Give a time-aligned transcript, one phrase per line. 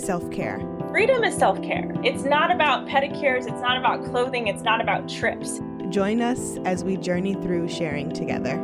[0.00, 0.58] self care.
[0.90, 1.92] Freedom is self care.
[2.02, 5.60] It's not about pedicures, it's not about clothing, it's not about trips.
[5.90, 8.56] Join us as we journey through sharing together.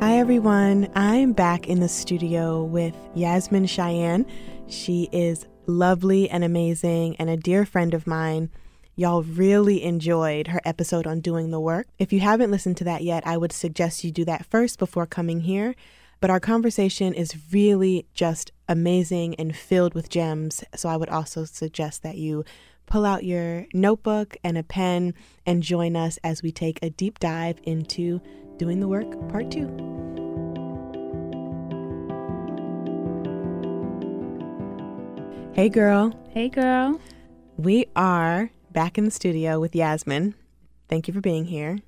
[0.00, 0.88] Hi, everyone.
[0.94, 4.26] I'm back in the studio with Yasmine Cheyenne.
[4.66, 8.50] She is lovely and amazing and a dear friend of mine.
[8.96, 11.86] Y'all really enjoyed her episode on doing the work.
[11.98, 15.06] If you haven't listened to that yet, I would suggest you do that first before
[15.06, 15.74] coming here.
[16.22, 20.62] But our conversation is really just amazing and filled with gems.
[20.76, 22.44] So I would also suggest that you
[22.86, 27.18] pull out your notebook and a pen and join us as we take a deep
[27.18, 28.20] dive into
[28.56, 29.66] Doing the Work Part 2.
[35.54, 36.16] Hey, girl.
[36.30, 37.00] Hey girl.
[37.56, 40.36] We are back in the studio with Yasmine.
[40.88, 41.80] Thank you for being here.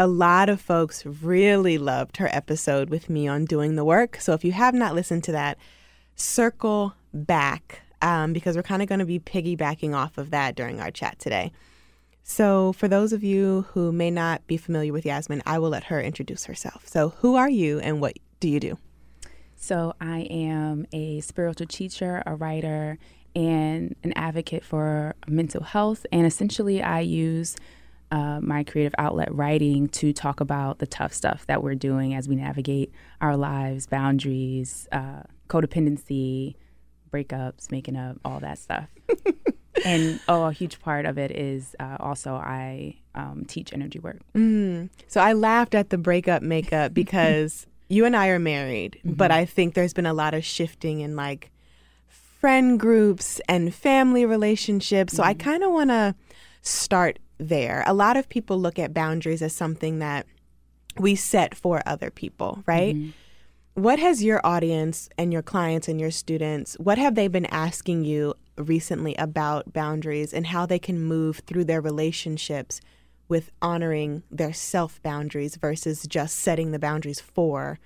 [0.00, 4.16] A lot of folks really loved her episode with me on doing the work.
[4.18, 5.58] So if you have not listened to that,
[6.16, 10.80] circle back um, because we're kind of going to be piggybacking off of that during
[10.80, 11.52] our chat today.
[12.22, 15.84] So, for those of you who may not be familiar with Yasmine, I will let
[15.84, 16.88] her introduce herself.
[16.88, 18.78] So, who are you and what do you do?
[19.54, 22.96] So I am a spiritual teacher, a writer,
[23.36, 26.06] and an advocate for mental health.
[26.10, 27.56] And essentially, I use
[28.10, 32.28] uh, my creative outlet writing to talk about the tough stuff that we're doing as
[32.28, 36.56] we navigate our lives, boundaries, uh, codependency,
[37.12, 38.88] breakups, making up, all that stuff.
[39.84, 44.20] and oh, a huge part of it is uh, also I um, teach energy work.
[44.34, 44.90] Mm.
[45.06, 49.44] So I laughed at the breakup makeup because you and I are married, but I
[49.44, 51.50] think there's been a lot of shifting in like
[52.08, 55.14] friend groups and family relationships.
[55.14, 56.14] So I kind of want to
[56.62, 57.82] start there.
[57.86, 60.26] A lot of people look at boundaries as something that
[60.98, 62.94] we set for other people, right?
[62.94, 63.10] Mm-hmm.
[63.74, 68.04] What has your audience and your clients and your students, what have they been asking
[68.04, 72.80] you recently about boundaries and how they can move through their relationships
[73.28, 77.78] with honoring their self boundaries versus just setting the boundaries for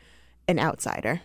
[0.48, 1.20] an outsider?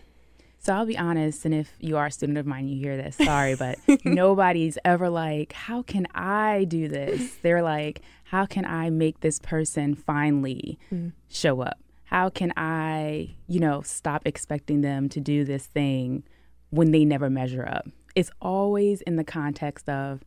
[0.62, 3.16] So I'll be honest, and if you are a student of mine, you hear this,
[3.16, 7.36] sorry, but nobody's ever like, how can I do this?
[7.42, 11.08] They're like, how can I make this person finally hmm.
[11.30, 11.78] show up?
[12.04, 16.24] How can I, you know, stop expecting them to do this thing
[16.68, 17.88] when they never measure up?
[18.14, 20.20] It's always in the context of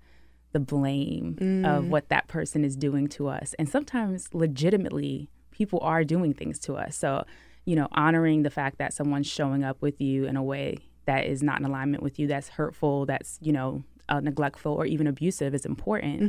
[0.52, 1.36] the blame
[1.66, 1.90] of mm.
[1.90, 3.54] what that person is doing to us.
[3.60, 6.96] And sometimes legitimately, people are doing things to us.
[6.96, 7.26] So,
[7.66, 11.26] you know, honoring the fact that someone's showing up with you in a way that
[11.26, 15.08] is not in alignment with you, that's hurtful, that's, you know, uh, neglectful or even
[15.08, 16.22] abusive is important.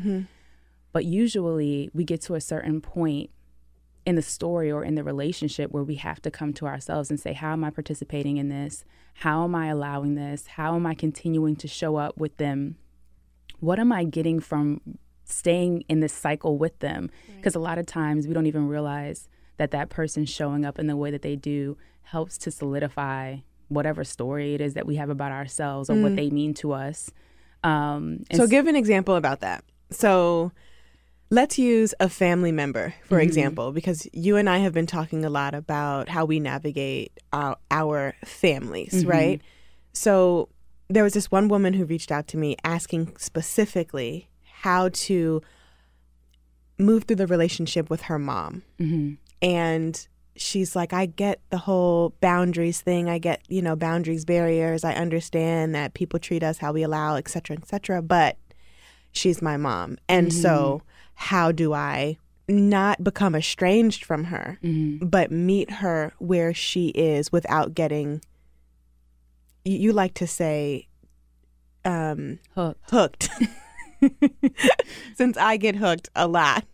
[0.92, 3.30] But usually we get to a certain point
[4.06, 7.18] in the story or in the relationship where we have to come to ourselves and
[7.18, 8.84] say, How am I participating in this?
[9.14, 10.46] How am I allowing this?
[10.46, 12.76] How am I continuing to show up with them?
[13.60, 14.80] What am I getting from
[15.24, 17.10] staying in this cycle with them?
[17.36, 20.86] Because a lot of times we don't even realize that that person showing up in
[20.86, 23.36] the way that they do helps to solidify
[23.68, 26.16] whatever story it is that we have about ourselves or what mm.
[26.16, 27.10] they mean to us.
[27.62, 29.64] Um, So give an example about that.
[29.90, 30.52] So
[31.30, 33.22] let's use a family member, for mm-hmm.
[33.22, 37.56] example, because you and I have been talking a lot about how we navigate our,
[37.70, 39.10] our families, mm-hmm.
[39.10, 39.42] right?
[39.92, 40.48] So
[40.88, 45.40] there was this one woman who reached out to me asking specifically how to
[46.78, 48.62] move through the relationship with her mom.
[48.78, 49.14] Mm-hmm.
[49.42, 50.06] And
[50.36, 53.08] she's like, I get the whole boundaries thing.
[53.08, 54.84] I get, you know, boundaries, barriers.
[54.84, 58.02] I understand that people treat us how we allow, et cetera, et cetera.
[58.02, 58.36] But
[59.12, 59.98] she's my mom.
[60.08, 60.82] And so,
[61.14, 64.58] how do I not become estranged from her,
[65.00, 68.20] but meet her where she is without getting,
[69.64, 70.88] you, you like to say,
[71.84, 72.90] um, hooked.
[72.90, 73.28] hooked.
[75.16, 76.66] Since I get hooked a lot.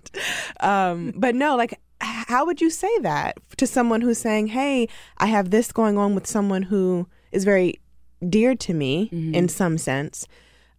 [0.60, 4.88] Um, but no, like, how would you say that to someone who's saying, hey,
[5.19, 7.81] I have this going on with someone who is very
[8.26, 10.26] dear to me in some sense,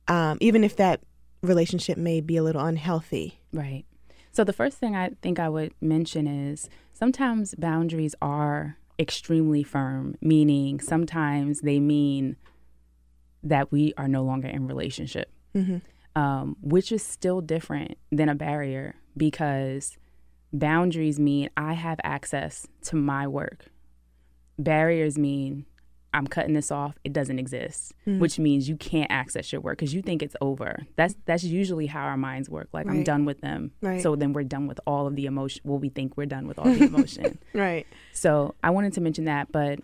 [0.08, 1.02] um, even if that
[1.42, 3.40] relationship may be a little unhealthy?
[3.52, 3.86] Right.
[4.32, 10.16] So the first thing I think I would mention is sometimes boundaries are extremely firm,
[10.22, 12.38] meaning sometimes they mean
[13.44, 15.32] that we are no longer in relationship,
[16.16, 19.98] um, which is still different than a barrier because
[20.54, 23.66] boundaries mean I have access to my work.
[24.58, 25.66] Barriers mean
[26.14, 26.98] I'm cutting this off.
[27.04, 28.20] It doesn't exist, hmm.
[28.20, 30.86] which means you can't access your work because you think it's over.
[30.98, 32.68] That's that's usually how our minds work.
[32.74, 34.02] Like I'm done with them, Right.
[34.02, 35.62] so then we're done with all of the emotion.
[35.64, 37.40] Well, we think we're done with all the emotion.
[37.54, 37.88] Right.
[38.12, 39.80] So I wanted to mention that, but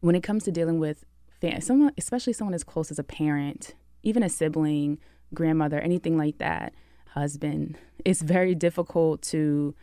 [0.00, 1.04] when it comes to dealing with
[1.40, 4.98] fam- someone, especially someone as close as a parent, even a sibling,
[5.32, 6.72] grandmother, anything like that,
[7.10, 9.74] husband, it's very difficult to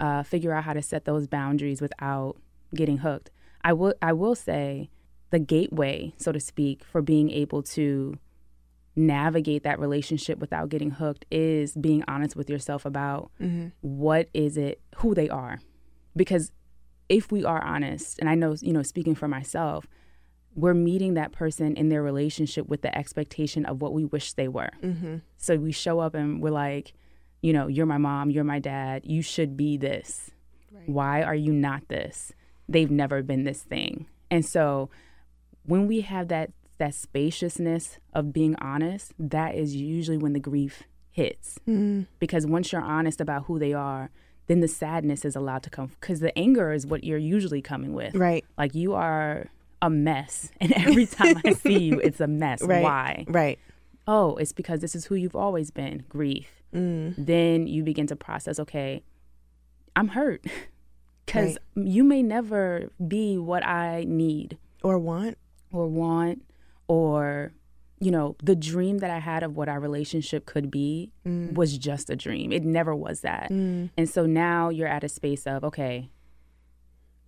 [0.00, 2.36] uh, figure out how to set those boundaries without
[2.74, 3.30] getting hooked.
[3.62, 4.90] I will, I will say,
[5.30, 8.18] the gateway, so to speak, for being able to
[8.96, 13.30] navigate that relationship without getting hooked is being honest with yourself about
[13.80, 15.58] what is it, who they are,
[16.14, 16.52] because
[17.08, 19.86] if we are honest, and I know, you know, speaking for myself,
[20.54, 24.46] we're meeting that person in their relationship with the expectation of what we wish they
[24.46, 24.70] were.
[24.82, 25.16] Mm-hmm.
[25.36, 26.94] So we show up and we're like,
[27.44, 30.30] you know, you're my mom, you're my dad, you should be this.
[30.86, 32.32] Why are you not this?
[32.70, 34.06] They've never been this thing.
[34.30, 34.88] And so
[35.64, 40.84] when we have that that spaciousness of being honest, that is usually when the grief
[41.10, 41.58] hits.
[41.68, 42.04] Mm-hmm.
[42.18, 44.08] Because once you're honest about who they are,
[44.46, 47.92] then the sadness is allowed to come because the anger is what you're usually coming
[47.92, 48.14] with.
[48.14, 48.42] Right.
[48.56, 49.48] Like you are
[49.82, 50.50] a mess.
[50.62, 52.62] And every time I see you, it's a mess.
[52.66, 52.82] Right.
[52.82, 53.24] Why?
[53.28, 53.58] Right.
[54.06, 56.63] oh, it's because this is who you've always been, grief.
[56.74, 57.14] Mm.
[57.16, 59.02] Then you begin to process, okay,
[59.96, 60.44] I'm hurt
[61.26, 61.86] because Right.
[61.86, 65.38] you may never be what I need Or want.
[65.72, 66.42] or want
[66.88, 67.52] or
[68.00, 72.10] you know the dream that i had of what our relationship could be was just
[72.10, 73.88] a dream it never was that Mm.
[73.96, 76.10] and so now you're at a space of okay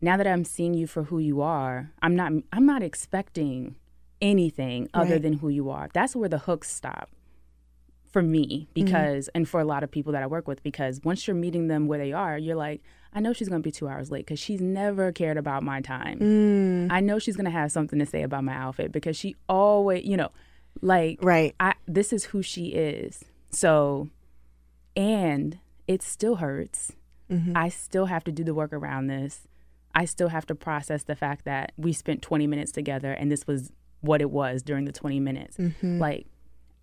[0.03, 3.77] now that i'm seeing you for who you are i'm not i'm not expecting
[4.21, 5.23] anything other Right.
[5.23, 7.09] than who you are that's where the hooks stop
[8.17, 8.85] for me mm-hmm.
[8.85, 11.69] because and for a lot of people that i work with because once you're meeting
[11.69, 12.81] them where they are you're like
[13.13, 15.81] i know she's going to be two hours late because she's never cared about my
[15.81, 16.89] time Mm.
[16.91, 20.17] I know she's gonna have something to say about my outfit because she always, you
[20.17, 20.31] know,
[20.81, 21.55] like Right.
[21.61, 23.25] I this is who she is.
[23.51, 24.09] So,
[24.97, 26.93] and it still hurts.
[27.31, 27.57] Mm-hmm.
[27.57, 29.47] I still have to do the work around this.
[29.95, 33.47] I still have to process the fact that we spent 20 minutes together and this
[33.47, 35.57] was what it was during the 20 minutes.
[35.57, 35.99] Mm-hmm.
[35.99, 36.27] Like,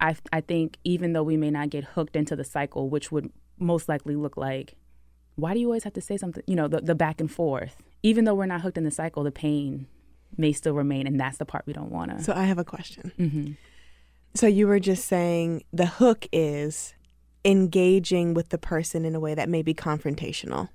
[0.03, 3.31] I I think even though we may not get hooked into the cycle, which would
[3.57, 4.75] most likely look like,
[5.35, 6.43] why do you always have to say something?
[6.45, 7.77] You know, the the back and forth.
[8.03, 9.87] Even though we're not hooked in the cycle, the pain
[10.37, 12.23] may still remain, and that's the part we don't want to.
[12.23, 13.11] So I have a question.
[13.17, 13.51] hmm
[14.35, 16.93] So you were just saying the hook is
[17.45, 20.69] engaging with the person in a way that may be confrontational,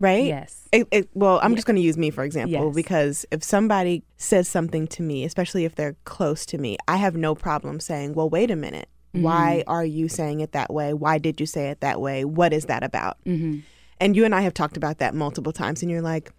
[0.00, 0.24] right?
[0.24, 0.68] Yes.
[0.72, 2.74] It, it, well, I'm just going to use me for example Yes.
[2.74, 7.16] because if somebody says something to me, especially if they're close to me, I have
[7.16, 8.88] no problem saying, "Well, wait a minute.
[9.12, 10.92] Why are you saying it that way?
[10.94, 12.24] Why did you say it that way?
[12.24, 13.60] What is that about?" hmm
[14.00, 16.30] And you and I have talked about that multiple times, and you're like,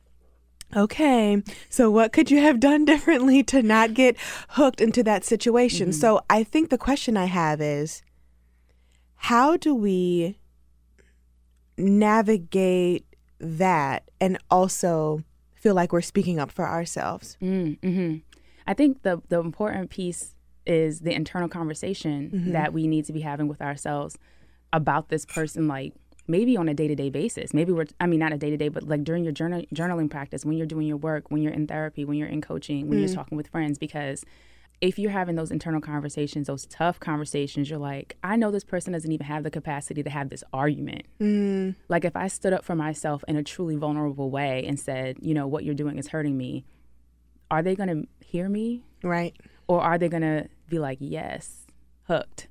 [0.75, 4.15] okay, so what could you have done differently to not get
[4.49, 5.91] hooked into that situation?
[5.91, 8.03] So I think the question I have is
[9.15, 10.37] how do we
[11.77, 13.05] navigate
[13.39, 15.23] that and also
[15.55, 17.37] feel like we're speaking up for ourselves?
[17.41, 18.17] Mm, mm-hmm.
[18.67, 22.51] I think the the important piece is the internal conversation mm-hmm.
[22.51, 24.17] that we need to be having with ourselves
[24.71, 25.93] about this person, like
[26.27, 27.53] maybe on a day to day basis.
[27.53, 30.09] Maybe we're, I mean, not a day to day, but like during your journal, journaling
[30.09, 32.99] practice, when you're doing your work, when you're in therapy, when you're in coaching, when
[32.99, 33.15] you're mm.
[33.15, 34.23] talking with friends, because
[34.81, 38.93] if you're having those internal conversations, those tough conversations, you're like, I know this person
[38.93, 41.03] doesn't even have the capacity to have this argument.
[41.19, 45.17] Mm, Like if I stood up for myself in a truly vulnerable way and said,
[45.21, 46.63] you know, what you're doing is hurting me,
[47.51, 49.35] are they going to hear me right.
[49.67, 51.65] or are they going to be like, yes,
[52.03, 52.47] hooked?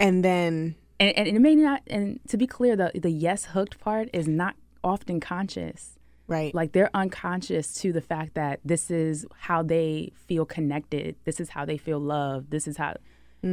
[0.00, 3.78] And then, And, and it may not, and to be clear, the, the yes hooked
[3.78, 5.98] part is not often conscious.
[6.32, 6.54] Right.
[6.54, 11.16] Like they're unconscious to the fact that this is how they feel connected.
[11.24, 12.50] This is how they feel loved.
[12.50, 12.96] This is how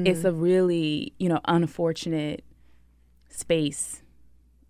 [0.05, 2.43] it's a really, you know, unfortunate
[3.29, 4.03] space,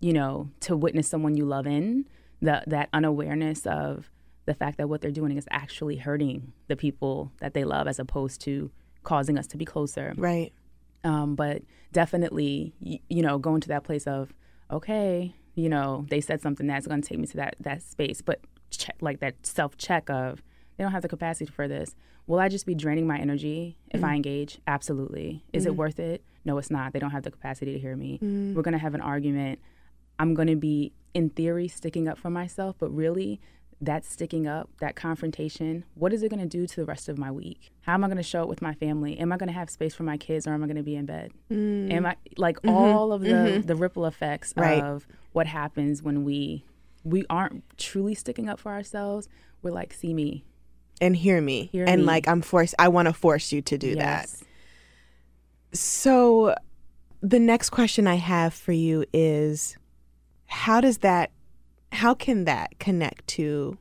[0.00, 2.06] you know, to witness someone you love in.
[2.40, 4.10] The that unawareness of
[4.46, 7.98] the fact that what they're doing is actually hurting the people that they love as
[7.98, 8.70] opposed to
[9.02, 10.52] causing us to be closer right.
[11.04, 11.62] um, but
[11.92, 14.32] definitely y- you know going to that place of
[14.70, 18.22] okay you know they said something that's going to take me to that that space
[18.22, 18.40] but
[18.70, 20.42] check like that self check of
[20.80, 21.94] they don't have the capacity for this.
[22.26, 24.16] Will i just be draining my energy if i mm.
[24.16, 24.60] engage?
[24.66, 25.44] Absolutely.
[25.52, 25.76] Is it mm.
[25.76, 26.24] worth it?
[26.46, 26.94] No it's not.
[26.94, 28.18] They don't have the capacity to hear me.
[28.22, 28.54] Mm.
[28.54, 29.58] We're going to have an argument.
[30.18, 33.42] I'm going to be in theory sticking up for myself but really
[33.82, 37.16] that sticking up, that confrontation, what is it going to do to the rest of
[37.16, 37.70] my week?
[37.82, 39.18] How am I going to show up with my family?
[39.18, 40.96] Am I going to have space for my kids or am I going to be
[40.96, 41.32] in bed?
[41.50, 44.60] Am I like all of the the ripple effects Mm-hmm.
[44.60, 44.82] Right.
[44.82, 46.64] of what happens when we
[47.04, 49.28] we aren't truly sticking up for ourselves.
[49.62, 50.44] We're like, see me.
[51.00, 52.06] and hear me Hear and me.
[52.06, 54.28] like i'm forced i want to force you to do that
[55.72, 56.54] so
[57.22, 59.76] the next question i have for you is
[60.46, 61.30] how does that
[61.92, 63.76] how can that connect to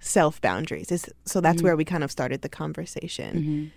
[0.00, 0.92] self boundaries?
[0.92, 3.36] Is so that's where we kind of started the conversation.
[3.36, 3.70] Mhm.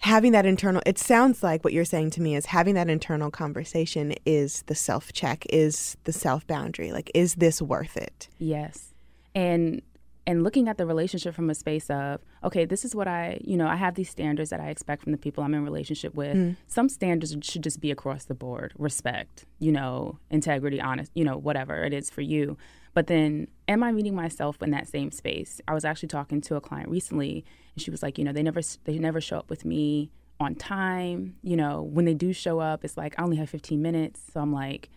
[0.00, 3.30] having that internal it sounds like what you're saying to me is having that internal
[3.30, 8.28] conversation is the self check is the self boundary like is this worth it?
[8.38, 8.92] Yes.
[9.34, 9.80] And
[10.26, 13.56] and looking at the relationship from a space of, okay, this is what I, you
[13.56, 16.36] know, I have these standards that I expect from the people I'm in relationship with.
[16.36, 16.56] Mm.
[16.66, 21.36] Some standards should just be across the board, respect, you know, integrity, honest, you know,
[21.36, 22.56] whatever it is for you.
[22.92, 25.60] But then am I meeting myself in that same space?
[25.68, 28.42] I was actually talking to a client recently and she was like, you know, they
[28.42, 32.58] never they never show up with me on time, you know, when they do show
[32.58, 34.22] up, it's like I only have 15 minutes.
[34.32, 34.88] So I'm like,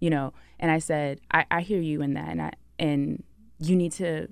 [0.00, 3.22] you know, and I said, I, I hear you in that and I and
[3.58, 4.28] you need to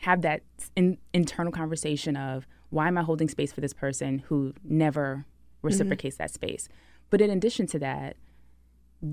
[0.00, 0.42] have that
[0.74, 5.66] in, internal conversation of why am I holding space for this person who never mm-hmm.
[5.66, 6.68] reciprocates that space?
[7.10, 8.16] But in addition to that,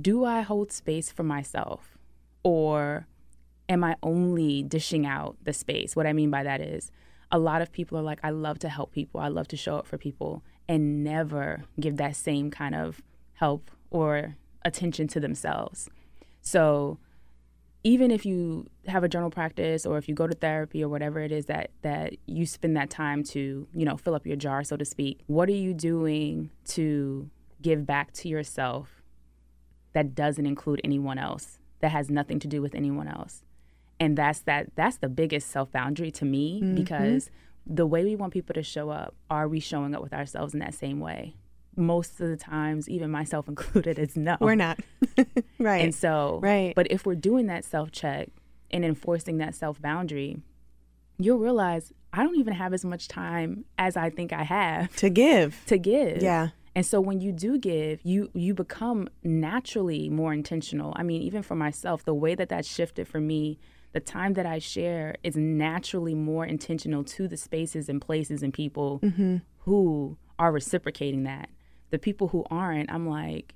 [0.02, 1.98] do I hold space for myself
[2.44, 3.08] or
[3.70, 5.96] am I only dishing out the space?
[5.96, 6.92] What I mean by that is
[7.32, 9.78] a lot of people are like, I love to help people, I love to show
[9.78, 13.02] up for people, and never give that same kind of
[13.34, 15.90] help or attention to themselves.
[16.42, 17.00] So,
[17.86, 21.20] even if you have a journal practice or if you go to therapy or whatever
[21.20, 24.63] it is that that you spend that time to you know fill up your jar
[24.63, 27.30] so to speak what are you doing to
[27.62, 29.02] give back to yourself
[29.94, 33.44] that doesn't include anyone else that has nothing to do with anyone else?
[34.00, 36.75] And that's that that's the biggest self boundary to me mm-hmm.
[36.75, 37.30] because
[37.66, 40.60] the way we want people to show up are we showing up with ourselves in
[40.60, 41.36] that same way
[41.75, 44.80] most of the times even myself included is no we're not
[45.60, 46.74] right and so, Right.
[46.75, 48.30] But if we're doing that self check
[48.72, 50.38] and enforcing that self boundary,
[51.18, 55.10] you'll realize I don't even have as much time as I think I have to
[55.10, 56.22] give to give.
[56.22, 56.50] Yeah.
[56.75, 60.94] And so when you do give, you you become naturally more intentional.
[60.96, 63.60] I mean, even for myself, the way that that shifted for me,
[63.92, 68.51] the time that I share is naturally more intentional to the spaces and places and
[68.53, 69.38] people Mm-hmm.
[69.60, 71.50] who are reciprocating that.
[71.94, 73.54] The people who aren't, I'm like,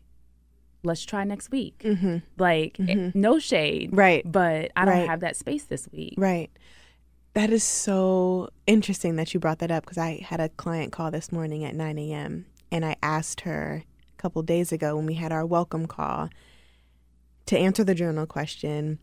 [0.84, 1.84] let's try next week.
[2.38, 3.96] Like, eh, no shade, Mm-hmm.
[4.00, 4.32] Right.
[4.32, 5.10] But I don't Right.
[5.10, 6.14] have that space this week.
[6.20, 6.52] Right.
[7.34, 11.10] That is so interesting that you brought that up because I had a client call
[11.10, 12.46] this morning at 9 a.m.
[12.72, 16.30] and I asked her a couple days ago when we had our welcome call
[17.48, 19.00] to answer the journal question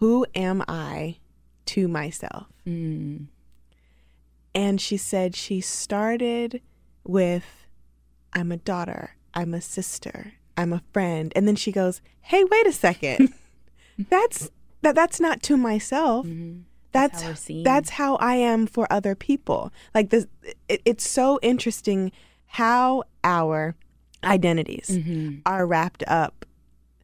[0.00, 1.16] Who am I
[1.66, 2.48] to myself?
[2.66, 3.28] Mm.
[4.54, 6.60] And she said she started
[7.02, 7.61] with
[8.32, 11.32] I'm a daughter, I'm a sister, I'm a friend.
[11.36, 13.32] And then she goes, "Hey, wait a second.
[14.10, 14.50] that's
[14.82, 16.26] that that's not to myself.
[16.92, 17.62] That's how we're seen.
[17.62, 20.26] that's how I am for other people." Like this
[20.68, 22.12] it, it's so interesting
[22.46, 23.74] how our
[24.24, 25.38] identities Mm-hmm.
[25.46, 26.44] are wrapped up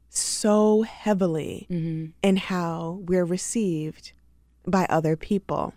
[0.09, 2.11] so heavily Mm-hmm.
[2.23, 4.13] in how we're received
[4.67, 5.75] by other people.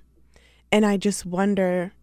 [0.71, 1.93] And I just wonder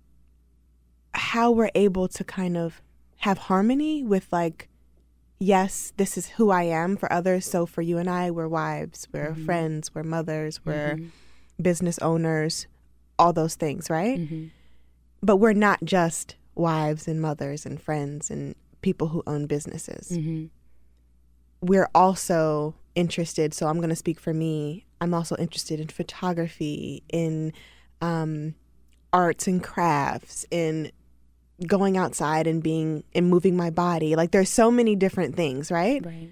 [1.14, 2.80] how we're able to kind of
[3.18, 4.68] have harmony with, like,
[5.38, 7.46] yes, this is who I am for others.
[7.46, 10.98] So for you and I, we're wives, we're friends, we're mothers, we're
[11.60, 12.66] business owners,
[13.18, 14.18] all those things, right?
[14.18, 14.46] Mm-hmm.
[15.22, 20.46] But we're not just wives and mothers and friends and people who own businesses Mm-hmm.
[21.60, 27.02] we're also interested so i'm going to speak for me i'm also interested in photography
[27.12, 27.52] in
[28.00, 28.54] um,
[29.12, 30.90] arts and crafts in
[31.66, 34.14] going outside and being and moving my body.
[34.14, 36.04] Like there's so many different things right?
[36.04, 36.30] Right.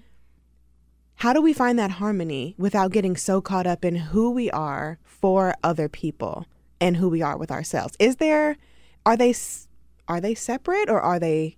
[1.16, 4.98] how do we find that harmony without getting so caught up in who we are
[5.02, 6.46] for other people
[6.80, 7.94] and who we are with ourselves?
[7.98, 8.56] Is there
[9.04, 9.66] are they s-
[10.08, 11.56] are they separate or are they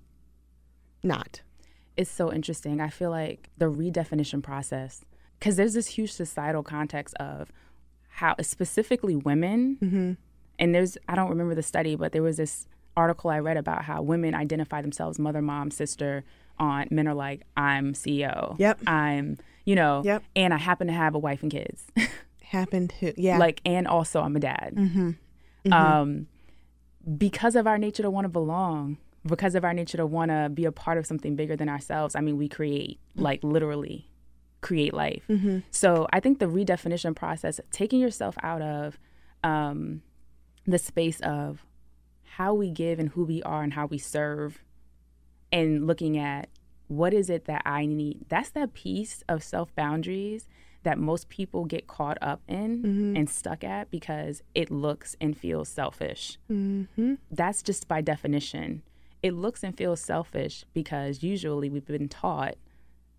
[1.03, 1.43] not?
[1.97, 2.81] It's so interesting.
[2.81, 5.05] I feel like the redefinition process,
[5.39, 7.51] because there's this huge societal context of
[8.09, 10.13] how specifically women, mm-hmm.
[10.59, 12.67] and there's, I don't remember the study, but there was this
[12.99, 16.25] article I read about how women identify themselves mother, mom, sister,
[16.59, 16.91] aunt.
[16.93, 18.59] Men are like, I'm CEO.
[18.59, 18.81] Yep.
[18.87, 20.23] I'm, you know, Yep.
[20.37, 21.87] and I happen to have a wife and kids.
[22.43, 24.73] happened to yeah like, and also I'm a dad.
[24.75, 25.73] Mm-hmm.
[25.73, 26.27] Um,
[27.17, 30.49] because of our nature to want to belong, because of our nature to want to
[30.53, 32.15] be a part of something bigger than ourselves.
[32.15, 34.09] I mean, we create like literally
[34.61, 35.25] create life.
[35.71, 38.99] So I think the redefinition process, taking yourself out of
[39.45, 40.03] um,
[40.67, 41.65] the space of
[42.39, 44.63] how we give and who we are and how we serve,
[45.51, 46.49] and looking at
[46.87, 48.27] what is it that I need.
[48.29, 50.47] That's that piece of self boundaries
[50.85, 53.17] that most people get caught up in mm-hmm.
[53.17, 56.39] and stuck at because it looks and feels selfish.
[56.49, 57.15] Mm-hmm.
[57.29, 58.83] That's just by definition.
[59.21, 62.55] It looks and feels selfish because usually we've been taught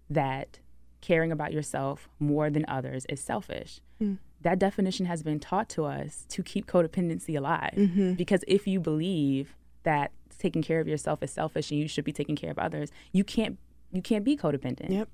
[0.09, 0.59] that
[1.01, 3.81] caring about yourself more than others is selfish.
[4.01, 4.19] Mm.
[4.41, 7.73] That definition has been taught to us to keep codependency alive.
[7.75, 8.13] Mm-hmm.
[8.13, 12.13] Because if you believe that taking care of yourself is selfish and you should be
[12.13, 13.57] taking care of others, you can't
[13.91, 14.91] you can't be codependent.
[14.91, 15.09] Yep.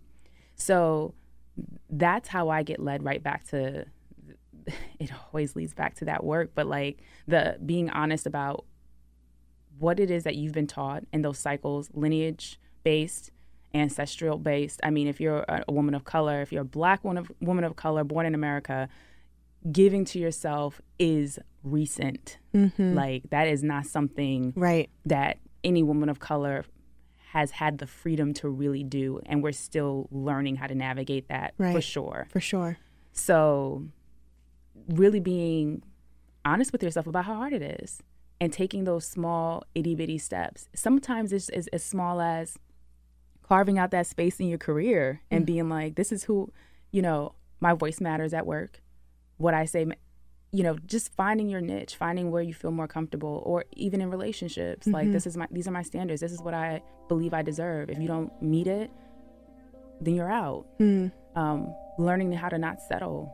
[0.55, 1.13] So
[1.89, 3.86] that's how I get led right back to
[5.00, 8.65] it always leads back to that work, but like the being honest about
[9.77, 13.32] what it is that you've been taught in those cycles, lineage based,
[13.74, 14.79] ancestral based.
[14.84, 17.32] I mean, if you're a, a woman of color, if you're a black woman of,
[17.41, 18.88] woman of color born in America,
[19.72, 22.38] giving to yourself is recent.
[22.53, 22.93] Mm-hmm.
[22.93, 24.89] Like that is not something Right.
[25.05, 26.65] that any woman of color
[27.31, 31.53] has had the freedom to really do and we're still learning how to navigate that
[31.57, 32.27] for sure.
[32.29, 32.77] For sure.
[33.12, 33.86] So,
[34.89, 35.81] really being
[36.43, 38.01] honest with yourself about how hard it is
[38.39, 40.67] and taking those small itty bitty steps.
[40.75, 42.60] Sometimes it's, it's as small as
[43.41, 45.48] carving out that space in your career and mm.
[45.48, 46.51] being like, this is who,
[46.91, 48.81] you know, my voice matters at work.
[49.38, 49.86] What I say,
[50.51, 54.10] you know, just finding your niche, finding where you feel more comfortable, or even in
[54.10, 54.88] relationships.
[54.88, 56.22] Like, this is my, these are my standards.
[56.22, 57.89] This is what I believe I deserve.
[57.89, 58.89] If you don't meet it,
[60.01, 60.65] then you're out.
[61.36, 63.34] Um, learning how to not settle.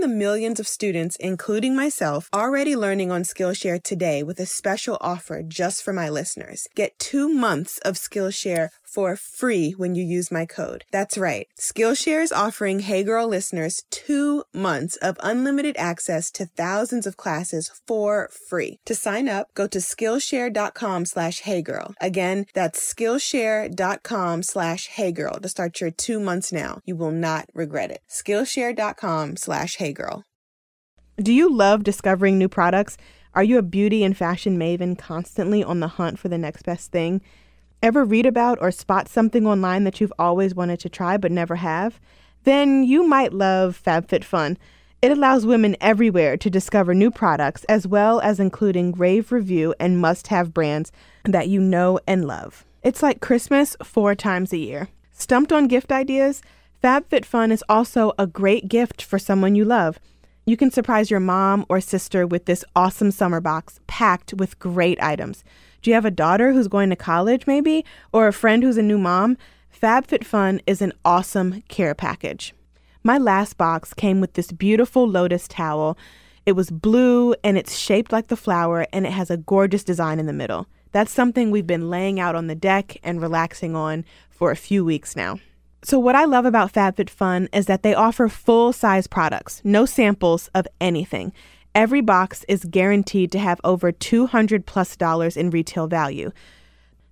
[0.00, 5.42] the millions of students, including myself, already learning on Skillshare today with a special offer
[5.42, 6.68] just for my listeners.
[6.76, 10.84] Get two months of Skillshare for free when you use my code.
[10.92, 11.46] That's right.
[11.58, 17.70] Skillshare is offering Hey Girl listeners two months of unlimited access to thousands of classes
[17.86, 18.78] for free.
[18.84, 21.94] To sign up, go to Skillshare.com slash Heygirl.
[22.00, 26.80] Again, that's Skillshare.com slash Heygirl to start your two months now.
[26.84, 28.00] You will not regret it.
[28.10, 30.22] Skillshare.com slash Heygirl.
[31.16, 32.96] Do you love discovering new products?
[33.34, 36.90] Are you a beauty and fashion maven constantly on the hunt for the next best
[36.90, 37.22] thing?
[37.82, 41.56] Ever read about or spot something online that you've always wanted to try but never
[41.56, 41.98] have?
[42.44, 44.56] Then you might love FabFitFun.
[45.02, 50.00] It allows women everywhere to discover new products as well as including rave review and
[50.00, 50.92] must have brands
[51.24, 52.64] that you know and love.
[52.84, 54.86] It's like Christmas four times a year.
[55.10, 56.40] Stumped on gift ideas?
[56.84, 59.98] FabFitFun is also a great gift for someone you love.
[60.46, 65.02] You can surprise your mom or sister with this awesome summer box packed with great
[65.02, 65.42] items.
[65.82, 67.84] Do you have a daughter who's going to college, maybe?
[68.12, 69.36] Or a friend who's a new mom?
[69.82, 72.54] FabFitFun is an awesome care package.
[73.02, 75.98] My last box came with this beautiful lotus towel.
[76.46, 80.20] It was blue and it's shaped like the flower and it has a gorgeous design
[80.20, 80.68] in the middle.
[80.92, 84.84] That's something we've been laying out on the deck and relaxing on for a few
[84.84, 85.40] weeks now.
[85.82, 90.48] So, what I love about FabFitFun is that they offer full size products, no samples
[90.54, 91.32] of anything.
[91.74, 96.30] Every box is guaranteed to have over 200 plus dollars in retail value.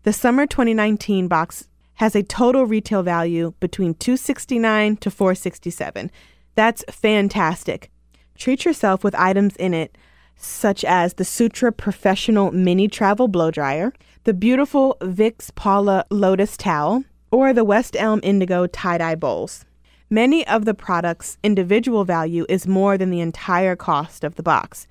[0.02, 6.10] The summer 2019 box has a total retail value between 269 to 467.
[6.54, 7.90] That's fantastic.
[8.36, 9.96] Treat yourself with items in it
[10.36, 13.92] such as the Sutra Professional Mini Travel Blow Dryer,
[14.24, 19.64] the beautiful Vix Paula Lotus Towel, or the West Elm Indigo Tie Dye Bowls.
[20.12, 24.88] Many of the products' individual value is more than the entire cost of the box.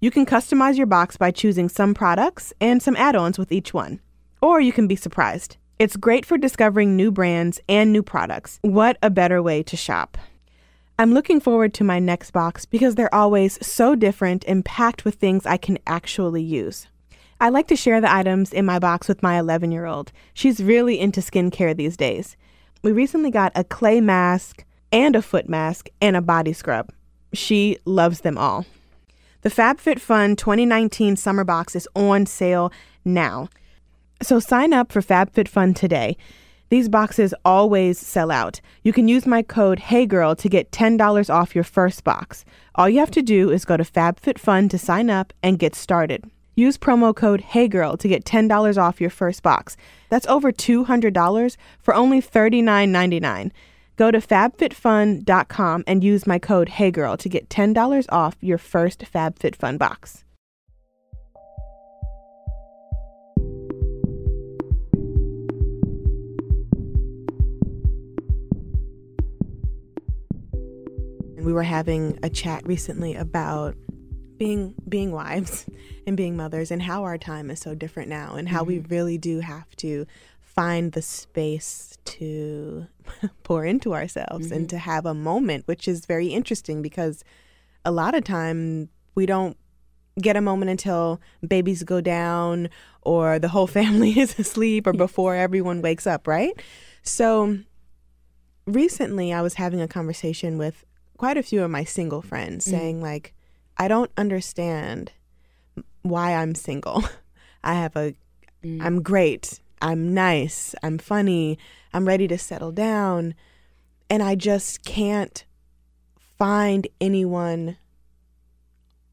[0.00, 3.72] You can customize your box by choosing some products and some add ons with each
[3.72, 4.00] one.
[4.42, 5.56] Or you can be surprised.
[5.78, 8.58] It's great for discovering new brands and new products.
[8.62, 10.18] What a better way to shop!
[10.98, 15.14] I'm looking forward to my next box because they're always so different and packed with
[15.14, 16.88] things I can actually use.
[17.40, 20.10] I like to share the items in my box with my 11 year old.
[20.34, 22.36] She's really into skincare these days.
[22.86, 26.92] We recently got a clay mask and a foot mask and a body scrub.
[27.32, 28.64] She loves them all.
[29.42, 32.72] The FabFitFun 2019 summer box is on sale
[33.04, 33.48] now.
[34.22, 36.16] So sign up for FabFitFun today.
[36.68, 38.60] These boxes always sell out.
[38.84, 42.44] You can use my code HeyGirl to get $10 off your first box.
[42.76, 46.30] All you have to do is go to FabFitFun to sign up and get started.
[46.56, 49.76] Use promo code HeyGirl to get $10 off your first box.
[50.08, 53.50] That's over $200 for only $39.99.
[53.96, 59.78] Go to fabfitfun.com and use my code HeyGirl to get $10 off your first FabFitFun
[59.78, 60.24] box.
[71.46, 73.76] we were having a chat recently about
[74.38, 75.66] being being wives
[76.06, 78.88] and being mothers and how our time is so different now and how we mm-hmm.
[78.88, 80.06] really do have to
[80.40, 82.86] find the space to
[83.42, 84.66] pour into ourselves and mm-hmm.
[84.68, 87.24] to have a moment which is very interesting because
[87.84, 89.56] a lot of time we don't
[90.20, 92.70] get a moment until babies go down
[93.02, 96.52] or the whole family is asleep or before everyone wakes up right?
[97.02, 97.58] So
[98.66, 100.84] recently I was having a conversation with
[101.18, 102.76] quite a few of my single friends mm-hmm.
[102.76, 103.34] saying like
[103.78, 105.12] I don't understand
[106.02, 107.04] why I'm single.
[107.64, 108.14] I have a
[108.64, 109.60] am great.
[109.82, 110.74] I'm nice.
[110.82, 111.58] I'm funny.
[111.92, 113.34] I'm ready to settle down
[114.08, 115.44] and I just can't
[116.38, 117.76] find anyone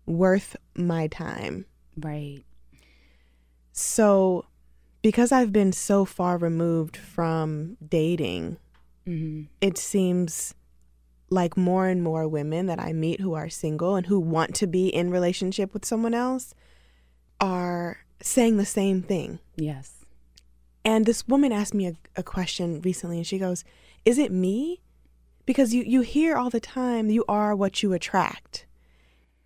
[0.05, 1.65] worth my time.
[1.97, 2.43] Right.
[3.71, 4.45] So
[5.01, 8.57] because I've been so far removed from dating,
[9.05, 10.53] hmm it seems
[11.33, 14.67] like more and more women that I meet who are single and who want to
[14.67, 16.53] be in relationship with someone else
[17.41, 19.39] are saying the same thing.
[19.55, 20.05] Yes.
[20.85, 23.63] And this woman asked me a, a question recently and she goes,
[24.05, 24.81] Is it me?
[25.45, 28.65] Because you, you hear all the time, you are what you attract.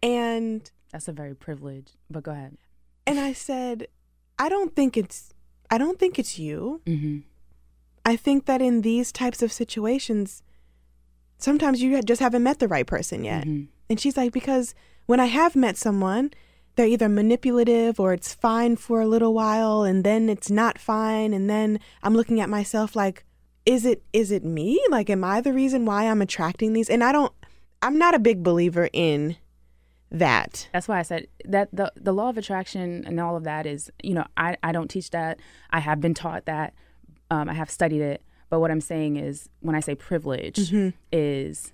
[0.03, 1.91] And That's a very privileged.
[2.09, 2.57] But go ahead.
[3.05, 3.87] and I said,
[4.37, 5.33] I don't think it's
[5.69, 6.81] I don't think it's you.
[6.85, 7.19] hmm
[8.05, 10.41] I think that in these types of situations,
[11.37, 13.43] sometimes you just haven't met the right person yet.
[13.43, 16.31] hmm And she's like, because when I have met someone,
[16.75, 21.33] they're either manipulative or it's fine for a little while and then it's not fine.
[21.33, 23.25] And then I'm looking at myself like,
[23.65, 24.79] is it is it me?
[24.89, 26.89] Like, am I the reason why I'm attracting these?
[26.89, 27.33] And I don't
[27.81, 29.37] I'm not a big believer in
[30.11, 30.69] that.
[30.71, 33.91] That's why I said that the the law of attraction and all of that is,
[34.03, 35.39] you know, I, I don't teach that.
[35.71, 36.73] I have been taught that.
[37.29, 38.21] Um, I have studied it.
[38.49, 40.89] But what I'm saying is, when I say privilege, mm-hmm.
[41.11, 41.73] is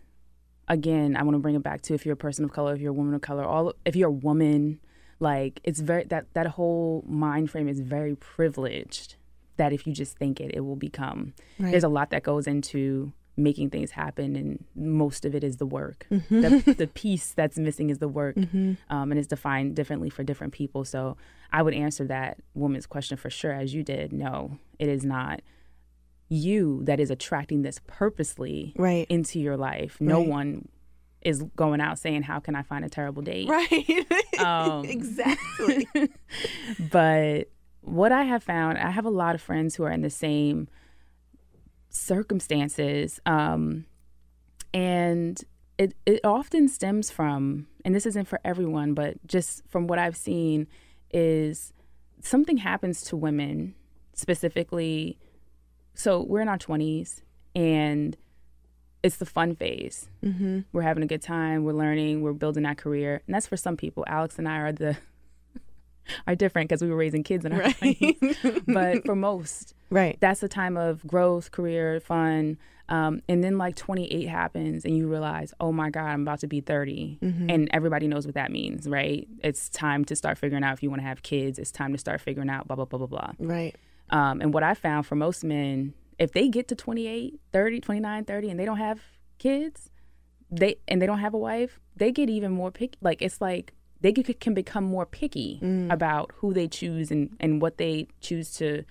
[0.67, 2.81] again, I want to bring it back to if you're a person of color, if
[2.81, 4.79] you're a woman of color, all if you're a woman,
[5.19, 9.15] like it's very that that whole mind frame is very privileged.
[9.57, 11.33] That if you just think it, it will become.
[11.59, 11.71] Right.
[11.71, 15.65] There's a lot that goes into making things happen, and most of it is the
[15.65, 16.07] work.
[16.11, 16.41] Mm-hmm.
[16.41, 18.73] The, the piece that's missing is the work, mm-hmm.
[18.89, 20.85] um, and it's defined differently for different people.
[20.85, 21.17] So
[21.51, 24.11] I would answer that woman's question for sure, as you did.
[24.11, 25.41] No, it is not
[26.29, 29.05] you that is attracting this purposely Right.
[29.09, 29.97] into your life.
[30.01, 30.27] No Right.
[30.27, 30.67] one
[31.21, 33.85] is going out saying, "How can I find a terrible date?" Right.
[34.43, 35.87] Um, exactly.
[36.79, 37.49] but
[37.81, 40.67] what I have found, I have a lot of friends who are in the same
[41.89, 43.85] circumstances, um,
[44.73, 45.41] and
[45.77, 50.17] it it often stems from, and this isn't for everyone, but just from what I've
[50.17, 50.67] seen,
[51.11, 51.73] is
[52.21, 53.75] something happens to women
[54.13, 55.17] specifically.
[55.93, 57.21] So we're in our twenties,
[57.55, 58.17] and
[59.03, 60.07] it's the fun phase.
[60.23, 60.61] mm-hmm.
[60.71, 61.63] We're having a good time.
[61.65, 62.21] We're learning.
[62.21, 64.03] We're building our career, and that's for some people.
[64.07, 64.97] Alex and I are the
[66.27, 67.75] are different because we were raising kids in our Right.
[67.81, 68.63] 20s.
[68.73, 70.17] but for most, Right.
[70.19, 72.57] that's the time of growth, career, fun.
[72.89, 76.47] Um, and then like 28 happens, and you realize, oh my God, I'm about to
[76.47, 79.25] be 30, and everybody knows what that means, right?
[79.41, 81.57] It's time to start figuring out if you want to have kids.
[81.59, 83.31] It's time to start figuring out blah blah blah blah blah.
[83.39, 83.73] Right.
[84.09, 88.25] Um, and what I found for most men, if they get to 28, 30, 29,
[88.25, 88.99] 30, and they don't have
[89.39, 89.89] kids,
[90.51, 92.97] they and they don't have a wife, they get even more picky.
[93.01, 97.77] Like it's like they can become more picky about who they choose and, and what
[97.77, 98.83] they choose to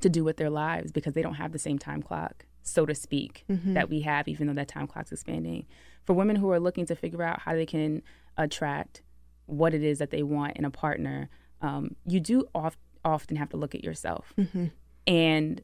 [0.00, 2.94] to do with their lives because they don't have the same time clock, so to
[2.94, 3.44] speak,
[3.74, 5.66] that we have, even though that time clock's expanding.
[6.04, 8.02] For women who are looking to figure out how they can
[8.36, 9.02] attract
[9.46, 11.28] what it is that they want in a partner,
[11.60, 14.32] um, you do oft, often have to look at yourself.
[14.38, 14.66] Mm-hmm.
[15.06, 15.62] And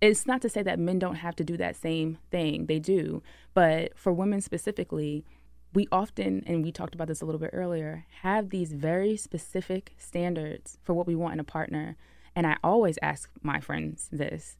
[0.00, 3.22] it's not to say that men don't have to do that same thing, they do.
[3.54, 5.24] But for women specifically,
[5.72, 9.92] we often, and we talked about this a little bit earlier, have these very specific
[9.96, 11.96] standards for what we want in a partner.
[12.36, 14.56] And I always ask my friends this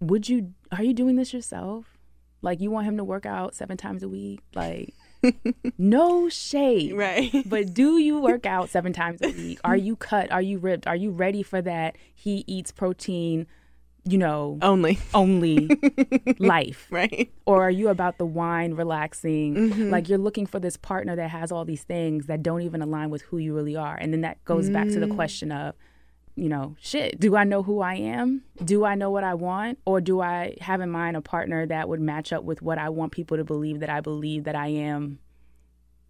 [0.00, 1.98] Would you, are you doing this yourself?
[2.42, 4.40] Like, you want him to work out seven times a week?
[4.54, 4.94] Like,
[5.78, 6.92] no shade.
[6.94, 7.32] Right.
[7.46, 9.60] But do you work out seven times a week?
[9.64, 10.30] Are you cut?
[10.32, 10.86] Are you ripped?
[10.86, 11.96] Are you ready for that?
[12.14, 13.46] He eats protein,
[14.04, 14.98] you know, Only.
[15.12, 15.68] only
[16.38, 16.86] life.
[16.90, 17.30] Right.
[17.46, 19.54] Or are you about the wine, relaxing?
[19.54, 19.90] Mm-hmm.
[19.90, 23.10] Like you're looking for this partner that has all these things that don't even align
[23.10, 23.96] with who you really are.
[23.96, 25.14] And then that goes back to the Mm.
[25.16, 25.74] question of,
[26.36, 28.42] you know, shit, do I know who I am?
[28.62, 29.78] Do I know what I want?
[29.86, 32.88] Or do I have in mind a partner that would match up with what I
[32.88, 35.20] want people to believe that I believe that I am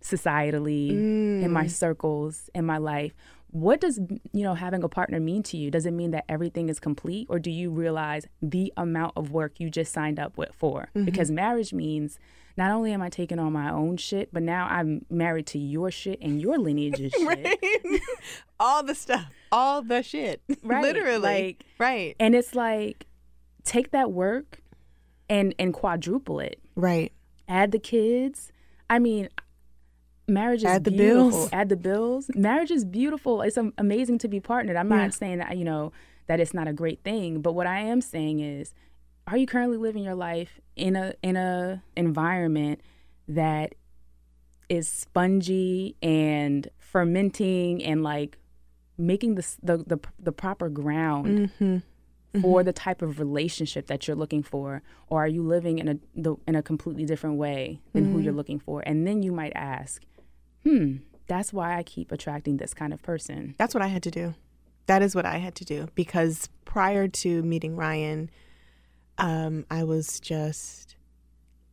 [0.03, 1.71] societally, in my mm.
[1.71, 3.13] circles, in my life?
[3.51, 4.01] What does,
[4.33, 5.71] you know, having a partner mean to you?
[5.71, 9.61] Does it mean that everything is complete or do you realize the amount of work
[9.61, 10.89] you just signed up with for?
[10.95, 11.05] Mm-hmm.
[11.05, 12.19] Because marriage means
[12.57, 15.91] not only am I taking on my own shit, but now I'm married to your
[15.91, 18.03] shit and your lineage's shit.
[18.61, 19.27] all the stuff.
[19.55, 20.43] All the shit.
[20.63, 21.19] Right, Literally.
[21.19, 22.17] like- right.
[22.19, 23.07] And it's like
[23.65, 24.61] take that work
[25.31, 26.59] and and quadruple it.
[26.75, 27.13] Right.
[27.49, 28.51] Add the kids.
[28.91, 29.29] I mean,
[30.29, 31.31] marriage is Add the beautiful.
[31.31, 31.49] bills.
[31.53, 32.31] Add the bills.
[32.35, 33.43] Marriage is beautiful.
[33.43, 34.77] It's amazing to be partnered.
[34.77, 34.97] I'm Yeah.
[35.05, 35.93] not saying that you know
[36.27, 38.73] that it's not a great thing, but what I am saying is,
[39.27, 42.81] are you currently living your life in a in a environment
[43.29, 43.75] that
[44.69, 48.39] is spongy and fermenting and like
[48.97, 51.51] making the the the, the proper ground
[52.41, 55.97] for the type of relationship that you're looking for or are you living in a
[56.15, 58.83] the, in a completely different way than who you're looking for?
[58.87, 60.03] And then you might ask
[60.65, 63.55] hmm that's why i keep attracting this kind of person.
[63.57, 64.35] That's what I had to do.
[64.87, 68.31] That is what I had to do because prior to meeting Ryan,
[69.17, 70.97] um, I was just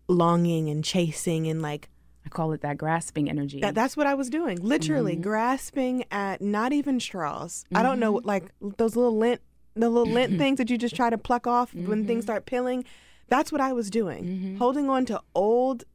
[0.08, 1.90] longing and chasing and like
[2.26, 4.58] i call it that grasping energy that, that's what I was doing.
[4.62, 5.22] Literally mm-hmm.
[5.22, 7.66] grasping at not even straws.
[7.74, 8.28] I don't know mm-hmm.
[8.28, 9.42] like those little lint
[9.76, 12.22] the little lint things that you just try to pluck off when things mm-hmm.
[12.22, 12.84] start pilling.
[13.28, 14.58] That's what I was doing.
[14.58, 15.86] Holding on to old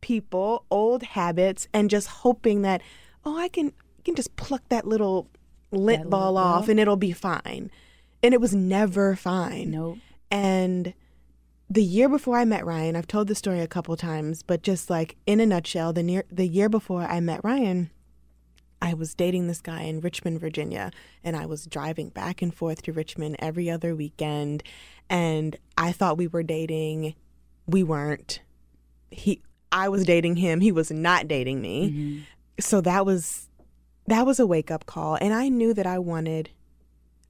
[0.00, 2.82] people, old habits and just hoping that
[3.24, 5.28] oh, I can I can just pluck that little
[5.72, 7.70] lint That ball little- off and it'll be fine.
[8.22, 9.70] And it was never fine.
[9.70, 9.98] nope
[10.30, 10.94] And
[11.68, 14.88] the year before I met Ryan, I've told the story a couple times, but just
[14.88, 17.90] like in a nutshell, the near the year before I met Ryan,
[18.80, 20.92] I was dating this guy in Richmond, Virginia,
[21.24, 24.62] and I was driving back and forth to Richmond every other weekend,
[25.10, 27.14] and I thought we were dating.
[27.66, 28.40] We weren't.
[29.10, 32.24] He I was dating him, he was not dating me.
[32.60, 33.48] So that was
[34.06, 36.50] that was a wake-up call, and I knew that I wanted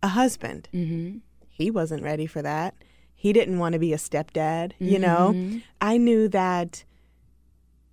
[0.02, 1.18] a husband mm-hmm.
[1.48, 2.74] he wasn't ready for that.
[3.18, 5.34] He didn't want to be a stepdad, you know?
[5.80, 6.84] I knew that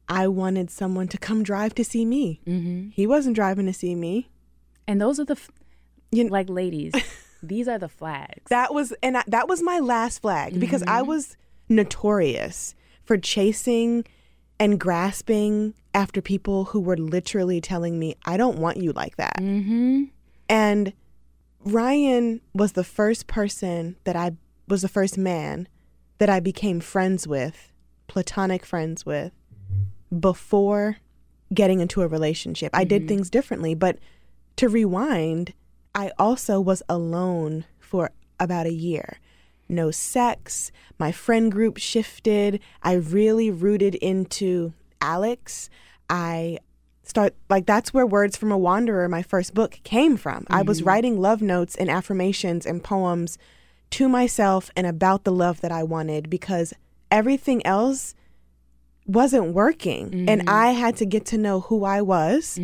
[0.08, 2.42] I wanted someone to come drive to see me.
[2.46, 2.90] Mm-hmm.
[2.90, 4.30] He wasn't driving to see me.
[4.88, 5.50] and those are the f-
[6.12, 6.94] You- like ladies
[7.44, 11.02] these are the flags That was and I, that was my last flag because I
[11.02, 11.36] was
[11.70, 14.06] notorious for chasing
[14.60, 19.38] and grasping after people who were literally telling me, "I don't want you like that."
[19.40, 20.04] mm-hmm.
[20.50, 20.94] And
[21.66, 24.34] Ryan was the first person that I
[24.68, 25.68] was the first man
[26.18, 27.72] that I became friends with,
[28.08, 29.34] platonic friends with,
[30.18, 30.98] before
[31.54, 32.72] getting into a relationship.
[32.74, 33.10] I did mm-hmm.
[33.10, 34.00] things differently, but
[34.58, 35.54] to rewind,
[35.96, 39.20] I also was alone for about a year.
[39.70, 40.72] No sex.
[41.00, 42.60] My friend group shifted.
[42.82, 45.70] I really rooted into Alex.
[46.10, 46.60] I
[47.04, 50.80] start like that's where words from a wanderer my first book came from i was
[50.80, 50.88] mm-hmm.
[50.88, 53.38] writing love notes and affirmations and poems
[53.94, 56.74] to myself and about the love that i wanted because
[57.12, 58.16] everything else
[59.06, 60.28] wasn't working.
[60.30, 62.60] And i had to get to know who i was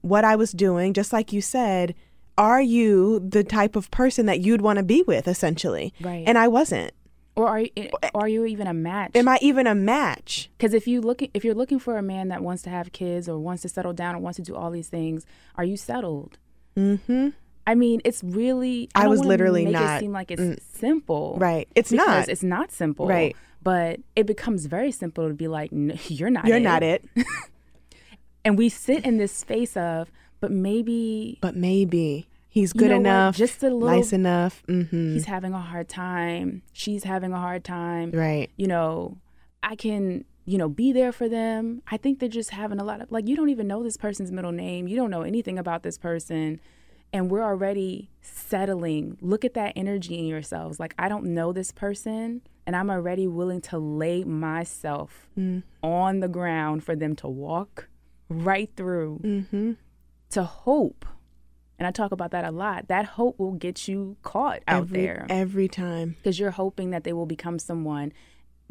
[0.00, 1.94] what i was doing just like you said
[2.38, 5.92] are you the type of person that you'd want to be with essentially?
[6.00, 6.24] Right.
[6.26, 6.92] and i wasn't.
[7.34, 7.70] Or are you,
[8.14, 9.12] are you even a match?
[9.14, 10.50] Am i even a match?
[10.58, 13.28] Because if you look, if you're looking for a man that wants to have kids
[13.28, 16.38] or wants to settle down or wants to do all these things, are you settled?
[16.76, 17.28] mm-hmm
[17.66, 18.88] I mean, it's really.
[18.94, 22.28] I don't was literally make not- It seem like it's simple, right it's Because not
[22.28, 23.36] It's not simple, Right.
[23.62, 26.46] But it becomes very simple to be like, "N- "You're not.
[26.46, 26.62] you're it.
[26.62, 27.04] not it
[28.44, 32.96] And we sit in this space of, but maybe but maybe he's You good know
[32.96, 33.00] what?
[33.00, 34.62] enough, Just a little- nice enough.
[34.68, 35.12] Mm-hmm.
[35.14, 36.62] he's having a hard time.
[36.72, 38.10] She's having a hard time.
[38.10, 38.50] Right.
[38.56, 39.18] You know,
[39.62, 41.82] I can you know, be there for them.
[41.86, 44.32] I think they're just having a lot of like you don't even know this person's
[44.32, 44.88] middle name.
[44.88, 46.58] You don't know anything about this person.
[47.12, 49.18] And we're already settling.
[49.20, 50.80] Look at that energy in yourselves.
[50.80, 55.62] Like I don't know this person and I'm already willing to lay myself Mm.
[55.82, 57.88] on the ground for them to walk
[58.28, 59.72] right through Mm-hmm.
[60.30, 61.04] to hope.
[61.78, 62.88] And I talk about that a lot.
[62.88, 66.10] That hope will get you caught out every, there every time.
[66.18, 68.12] because you're hoping that they will become someone.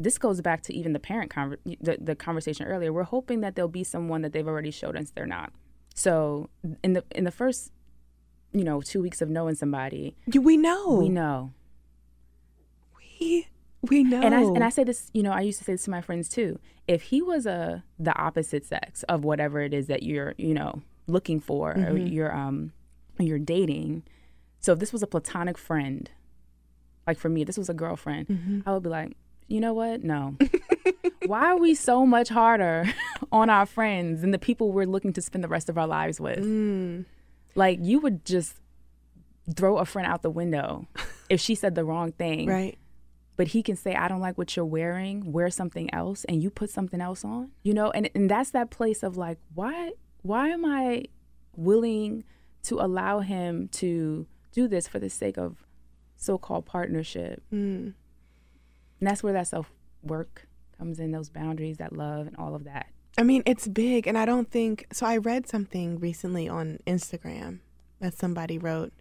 [0.00, 2.92] This goes back to even the parent conver- the, the conversation earlier.
[2.92, 5.52] We're hoping that they'll be someone that they've already showed us they're not.
[5.94, 6.48] So
[6.82, 7.70] in the in the first,
[8.52, 10.94] you know, two weeks of knowing somebody, We know.
[10.94, 11.52] we know.
[13.20, 13.46] We,
[13.82, 14.20] we know.
[14.20, 16.00] And I and I say this, you know, I used to say this to my
[16.00, 16.58] friends too.
[16.86, 20.82] If he was a the opposite sex of whatever it is that you're, you know,
[21.06, 22.72] looking for or you're um
[23.18, 24.02] you're dating,
[24.60, 26.10] so if this was a platonic friend,
[27.06, 29.16] like for me, this was a girlfriend, I would be like,
[29.48, 30.02] you know what?
[30.02, 30.36] No.
[31.26, 32.84] Why are we so much harder
[33.32, 36.20] on our friends than the people we're looking to spend the rest of our lives
[36.20, 36.40] with?
[36.40, 37.04] Mm.
[37.54, 38.56] Like you would just
[39.56, 40.86] throw a friend out the window
[41.28, 42.46] if she said the wrong thing.
[42.48, 42.78] Right.
[43.36, 45.32] but he can say i don't like what you're wearing.
[45.32, 47.90] Wear something else and you put something else on you know?
[47.90, 51.04] And, and that's that place of like why why am i
[51.56, 52.24] willing
[52.64, 55.66] to allow him to do this for the sake of
[56.16, 57.42] so-called partnership?
[57.52, 57.94] Mm.
[59.00, 60.46] and that's where that self-work
[60.78, 62.86] comes in those boundaries that love and all of that
[63.22, 65.06] I mean, it's big, and I don't think so.
[65.06, 67.60] I read something recently on Instagram
[68.00, 68.92] that somebody wrote,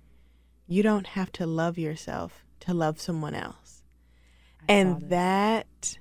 [0.67, 3.81] "You don't have to love yourself to love someone else,"
[4.59, 5.97] I and that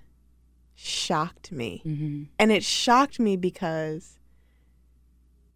[0.75, 1.81] shocked me.
[1.83, 2.29] Mhm.
[2.39, 4.19] And it shocked me because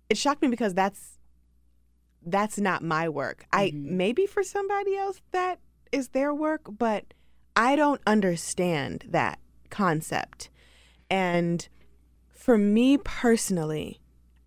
[0.09, 1.18] it shocked me because that's
[2.24, 3.44] that's not my work.
[3.53, 3.90] I Mhm.
[3.90, 5.61] maybe for somebody else that
[5.92, 7.12] is their work, but
[7.55, 10.48] I don't understand that concept.
[11.11, 11.68] And
[12.45, 14.01] for me personally,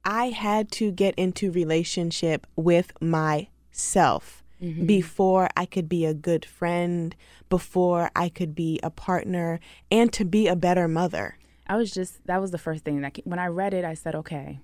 [0.06, 4.86] I had to get into relationship with myself Mhm.
[4.86, 7.16] before I could be a good friend,
[7.50, 11.40] before I could be a partner, and to be a better mother.
[11.66, 14.14] I was just that was the first thing that when I read it, I said,
[14.14, 14.60] okay.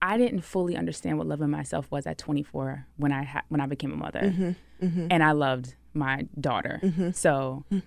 [0.00, 3.66] I didn't fully understand what loving myself was at 24 when I ha- when I
[3.66, 5.06] became a mother, mm-hmm, mm-hmm.
[5.10, 6.80] and I loved my daughter.
[6.82, 7.10] Mm-hmm.
[7.10, 7.82] So, mm.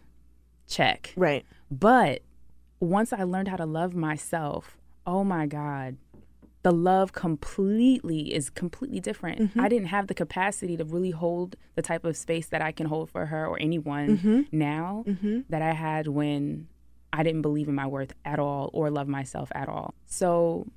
[0.68, 1.14] check.
[1.16, 1.46] Right.
[1.72, 2.22] But
[2.82, 5.98] once I learned how to love myself, oh my God,
[6.64, 9.40] the love completely is completely different.
[9.40, 9.60] Mm-hmm.
[9.62, 12.88] I didn't have the capacity to really hold the type of space that I can
[12.88, 14.42] hold for her or anyone mm-hmm.
[14.52, 15.42] now mm-hmm.
[15.50, 16.68] that I had when
[17.14, 19.94] I didn't believe in my worth at all or love myself at all.
[20.08, 20.68] So,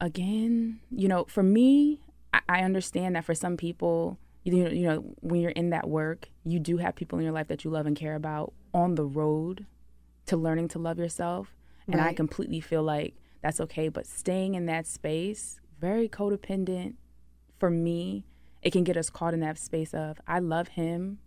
[0.00, 2.00] again, you know, for me,
[2.32, 5.88] I, I understand that for some people, you know, you know, when you're in that
[5.88, 8.96] work, you do have people in your life that you love and care about on
[8.96, 9.66] the road
[10.26, 11.54] to learning to love yourself.
[11.88, 13.88] And I completely feel like that's okay.
[13.88, 16.94] But staying in that space, very codependent
[17.58, 18.24] for me,
[18.62, 21.18] it can get us caught in that space of I love him,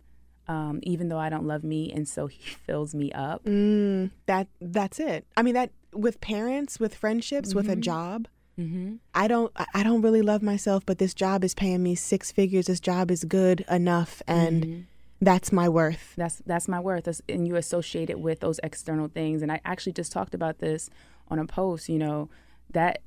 [0.48, 3.44] um, even though I don't love me, and so he fills me up.
[3.44, 5.26] Mm, that that's it.
[5.36, 8.28] I mean that with parents, with friendships, with a job.
[8.58, 8.94] Mm-hmm.
[9.14, 12.32] I don't I- I don't really love myself, but this job is paying me six
[12.32, 12.66] figures.
[12.66, 14.86] This job is good enough and
[15.20, 16.14] that's my worth.
[16.16, 19.42] That's that's my worth, That's- and you associate it with those external things.
[19.42, 20.90] And I actually just talked about this
[21.28, 21.88] on a post.
[21.88, 22.28] You know,
[22.70, 23.00] that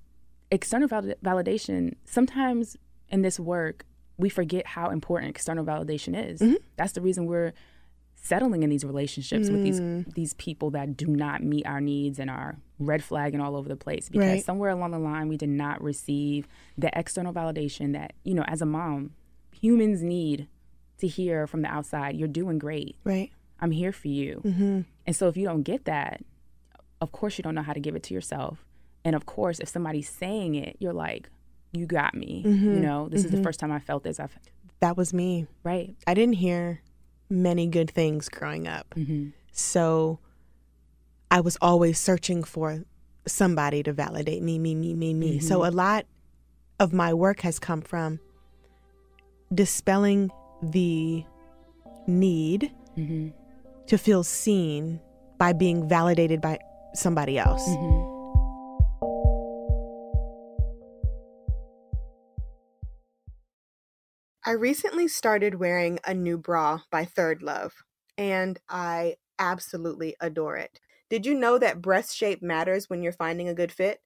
[0.52, 1.96] external val- validation.
[2.06, 2.78] Sometimes
[3.10, 3.86] in this work,
[4.18, 6.42] we forget how important external validation is.
[6.42, 6.56] Mm-hmm.
[6.78, 7.54] That's the reason we're
[8.22, 10.14] settling in these relationships with these mm.
[10.14, 13.78] these people that do not meet our needs and are red flagging all over the
[13.78, 14.44] place because Right.
[14.44, 16.46] somewhere along the line we did not receive
[16.78, 19.12] the external validation that you know as a mom
[19.54, 20.50] humans need
[21.00, 23.32] to hear from the outside you're doing great Right.
[23.60, 24.82] i'm here for you Mm-hmm.
[25.06, 26.24] and so if you don't get that
[27.02, 28.66] of course you don't know how to give it to yourself
[29.06, 31.30] and of course if somebody's saying it you're like
[31.72, 34.38] you got me you know this is the first time i felt this i've
[34.80, 35.46] That was me.
[35.64, 36.82] right I didn't hear
[37.30, 38.88] many good things growing up.
[38.98, 39.30] mm-hmm.
[39.52, 40.20] So
[41.30, 42.84] I was always searching for
[43.28, 45.40] somebody to validate me, me, me, me, me.
[45.40, 46.06] So a lot
[46.80, 48.20] of my work has come from
[49.54, 50.32] dispelling
[50.62, 51.24] the
[52.08, 53.30] need Mm-hmm.
[53.88, 55.00] to feel seen
[55.38, 56.60] by being validated by
[56.94, 57.66] somebody else.
[64.46, 67.72] I recently started wearing a new bra by Third Love,
[68.18, 70.82] and I absolutely adore it.
[71.10, 74.02] Did you know that breast shape matters when you're finding a good fit?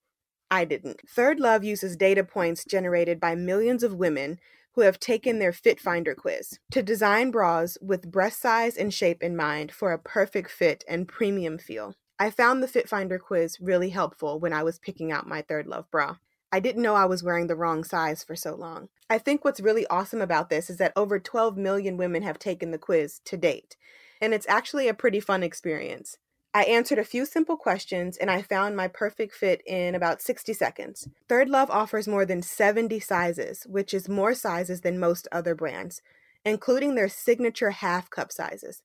[0.51, 1.01] I didn't.
[1.09, 4.37] Third Love uses data points generated by millions of women
[4.73, 9.21] who have taken their Fit Finder quiz to design bras with breast size and shape
[9.21, 11.95] in mind for a perfect fit and premium feel.
[12.19, 15.67] I found the Fit Finder quiz really helpful when I was picking out my Third
[15.67, 16.17] Love bra.
[16.51, 18.89] I didn't know I was wearing the wrong size for so long.
[19.09, 22.71] I think what's really awesome about this is that over 12 million women have taken
[22.71, 23.75] the quiz to date,
[24.21, 26.17] and it's actually a pretty fun experience.
[26.55, 30.53] I answered a few simple questions and I found my perfect fit in about 60
[30.53, 31.07] seconds.
[31.27, 36.03] Third Love offers more than 70 sizes, which is more sizes than most other brands,
[36.45, 38.83] including their signature half cup sizes.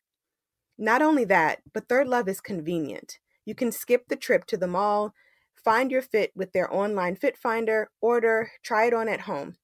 [0.78, 3.18] Not only that, but Third Love is convenient.
[3.44, 5.12] You can skip the trip to the mall,
[5.54, 9.56] find your fit with their online fit finder, order, try it on at home.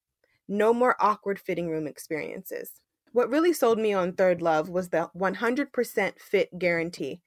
[0.46, 2.72] No more awkward fitting room experiences.
[3.12, 7.22] What really sold me on Third Love was the 100% fit guarantee.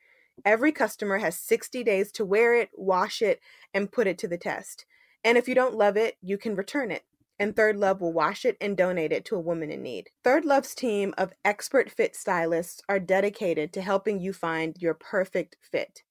[0.45, 3.39] Every customer has 60 days to wear it, wash it,
[3.73, 4.85] and put it to the test.
[5.23, 7.03] And if you don't love it, you can return it.
[7.39, 10.09] And Third Love will wash it and donate it to a woman in need.
[10.23, 15.57] Third Love's team of expert fit stylists are dedicated to helping you find your perfect
[15.61, 16.03] fit.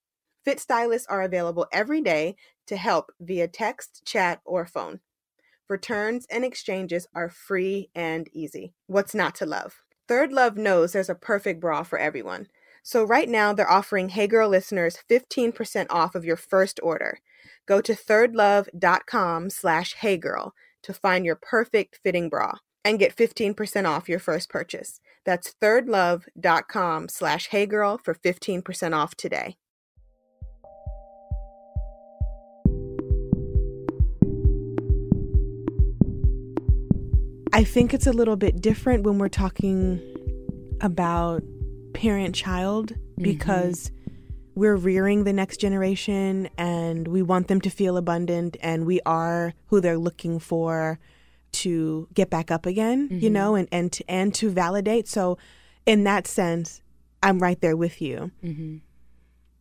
[0.45, 5.01] Fit stylists are available every day to help via text, chat, or phone.
[5.69, 8.73] Returns and exchanges are free and easy.
[8.87, 9.83] What's not to love?
[10.07, 12.47] Third Love knows there's a perfect bra for everyone.
[12.87, 17.19] So right now they're offering Hey Girl listeners 15% off of your first order.
[17.67, 20.53] Go to thirdlove.com slash heygirl
[20.85, 22.53] to find your perfect fitting bra
[22.85, 25.01] and get 15% off your first purchase.
[25.25, 29.57] That's thirdlove.com slash heygirl for 15% off today.
[37.53, 40.01] I think it's a little bit different when we're talking
[40.81, 41.43] about
[41.97, 43.23] parent child mm-hmm.
[43.23, 43.91] because
[44.55, 49.55] we're rearing the next generation and we want them to feel abundant and we are
[49.67, 50.99] who they're looking for
[51.53, 53.33] to get back up again, you mm-hmm.
[53.33, 55.09] know, and and to, and to validate.
[55.09, 55.39] So
[55.87, 56.83] in that sense,
[57.23, 58.31] I'm right there with you.
[58.45, 58.77] Mm-hmm.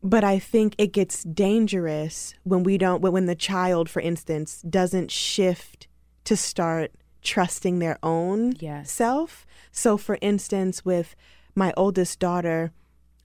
[0.04, 4.62] But I think it gets dangerous when we don't when, when the child for instance
[4.62, 5.88] doesn't shift
[6.26, 8.92] to start trusting their own Yes.
[8.92, 9.46] self.
[9.72, 11.16] So for instance with
[11.56, 12.72] my oldest daughter,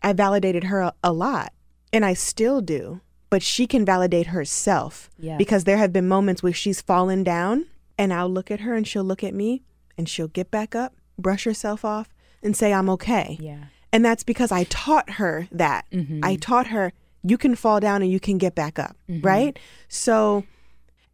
[0.02, 1.52] I validated her a, a lot
[1.92, 3.00] and I still do.
[3.28, 5.08] But she can validate herself
[5.38, 7.66] because there have been moments where she's fallen down
[7.96, 9.62] and I'll look at her and she'll look at me
[9.96, 12.08] and she'll get back up, brush herself off
[12.42, 13.38] and say I'm okay.
[13.40, 13.66] Yeah.
[13.92, 15.84] And that's because I taught her that.
[15.92, 16.24] Mm-hmm.
[16.24, 19.24] I taught her you can fall down and you can get back up, mm-hmm.
[19.24, 19.58] right?
[19.88, 20.44] So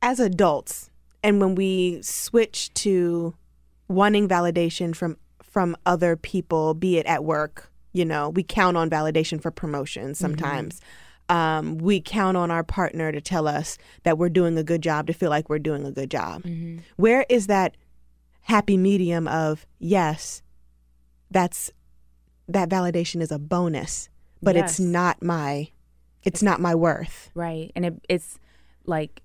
[0.00, 0.90] as adults
[1.22, 3.34] and when we switch to
[3.88, 5.16] wanting validation from
[5.56, 10.18] from other people, be it at work, you know, we count on validation for promotions
[10.18, 10.82] sometimes.
[11.30, 15.06] Um, we count on our partner to tell us that we're doing a good job,
[15.06, 16.44] to feel like we're doing a good job.
[16.96, 17.78] Where is that
[18.42, 20.42] happy medium of yes,
[21.30, 21.70] that's
[22.48, 24.10] that validation is a bonus,
[24.42, 25.70] but it's not my
[26.22, 27.30] it's not my worth.
[27.32, 27.72] Right.
[27.74, 28.38] And it, it's
[28.84, 29.22] like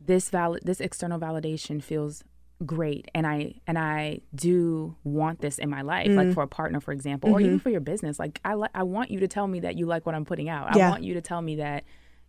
[0.00, 2.24] this valid this external validation feels
[2.64, 6.34] great and I and I do want this in my life like Mm.
[6.34, 9.10] for a partner for example or even for your business like I li- I want
[9.10, 10.74] you to tell me that you like what I'm putting out.
[10.76, 10.86] Yeah.
[10.86, 11.84] I want you to tell me that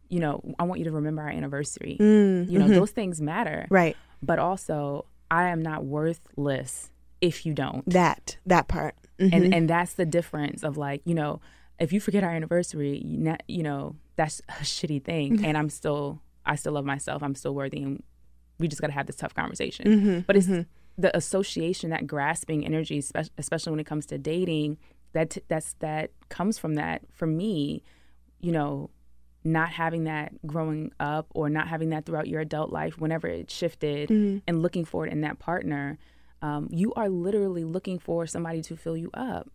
[0.10, 1.98] you know I want you to remember our anniversary.
[2.00, 2.76] Mm, You know mhm.
[2.76, 3.68] those things matter.
[3.70, 3.96] Right.
[4.24, 7.88] But also I am not worthless if you don't.
[7.90, 8.96] That that part.
[9.20, 9.30] Mhm.
[9.34, 11.40] and and that's the difference of like you know
[11.80, 13.02] if you forget our anniversary
[13.48, 17.56] you know that's a shitty thing and i'm still i still love myself i'm still
[17.56, 18.04] worthy and
[18.60, 20.66] we just got to have this tough conversation Mhm, but it's mhm.
[20.98, 24.78] the association that grasping energy espe- especially when it comes to dating
[25.14, 27.84] that that's that comes from that for me
[28.40, 28.90] you know
[29.44, 33.50] not having that growing up or not having that throughout your adult life whenever it
[33.52, 34.42] shifted Mhm.
[34.48, 35.98] and looking for it in that partner
[36.42, 39.50] um, you are literally looking for somebody to fill you up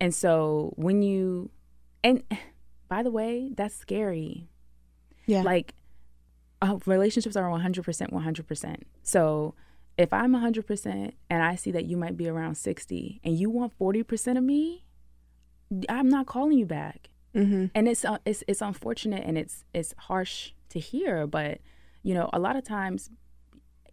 [0.00, 1.50] and so when you
[2.04, 2.22] and
[2.88, 4.48] by the way that's scary
[5.26, 5.42] yeah.
[5.42, 5.74] like
[6.62, 9.54] uh, relationships are 100% 100% so
[9.96, 13.76] if i'm 100% and i see that you might be around 60 and you want
[13.78, 14.84] 40% of me
[15.88, 17.10] i'm not calling you back.
[17.34, 21.58] Hmm and it's uh, it's it's unfortunate and it's it's harsh to hear but
[22.02, 23.10] you know a lot of times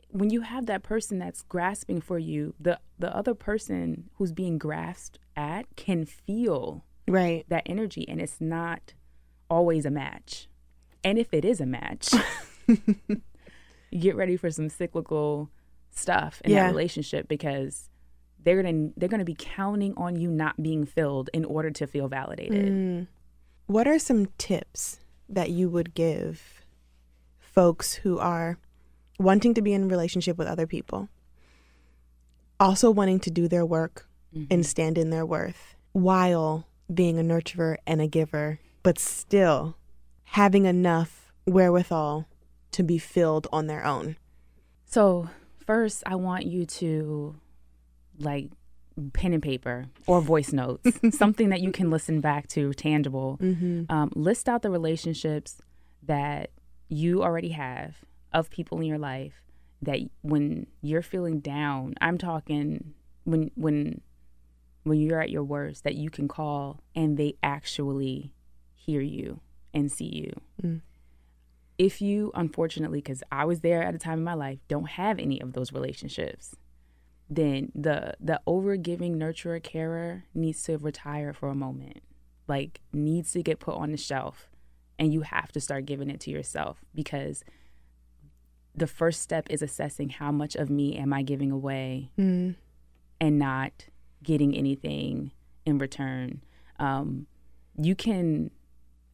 [0.09, 4.57] when you have that person that's grasping for you the the other person who's being
[4.57, 7.45] grasped at can feel Right.
[7.49, 8.93] that energy and it's not
[9.49, 10.47] always a match.
[11.03, 12.09] And if it is a match
[13.97, 15.49] get ready for some cyclical
[15.91, 16.63] stuff in Yeah.
[16.63, 17.89] that relationship because
[18.43, 22.07] they're gonna they're gonna be counting on you not being filled in order to feel
[22.07, 23.07] validated Mm.
[23.67, 26.61] What are some tips that you would give
[27.39, 28.59] folks who are
[29.17, 31.09] wanting to be in a relationship with other people,
[32.59, 34.07] also wanting to do their work
[34.51, 39.77] and stand in their worth while being a nurturer and a giver, but still
[40.25, 42.27] having enough wherewithal
[42.75, 44.17] to be filled on their own?
[44.85, 45.29] So,
[45.65, 47.35] first, I want you to
[48.19, 48.51] like
[49.13, 53.37] pen and paper or voice notes, something that you can listen back to, tangible.
[53.89, 55.57] Um, list out the relationships
[56.03, 56.51] that
[56.87, 57.95] you already have
[58.31, 59.41] of people in your life
[59.81, 64.01] that when you're feeling down, I'm talking when when
[64.83, 68.33] when you're at your worst that you can call and they actually
[68.73, 69.39] hear you
[69.73, 70.31] and see you.
[71.77, 75.19] If you unfortunately cuz I was there at a time in my life don't have
[75.19, 76.55] any of those relationships,
[77.29, 82.01] then the the overgiving nurturer carer needs to retire for a moment.
[82.47, 84.49] Like needs to get put on the shelf
[84.97, 87.43] and you have to start giving it to yourself because
[88.73, 92.55] the first step is assessing how much of me am I giving away Mm.
[93.19, 93.87] and not
[94.21, 95.31] getting anything
[95.65, 96.41] in return.
[96.77, 97.27] Um,
[97.77, 98.51] you can,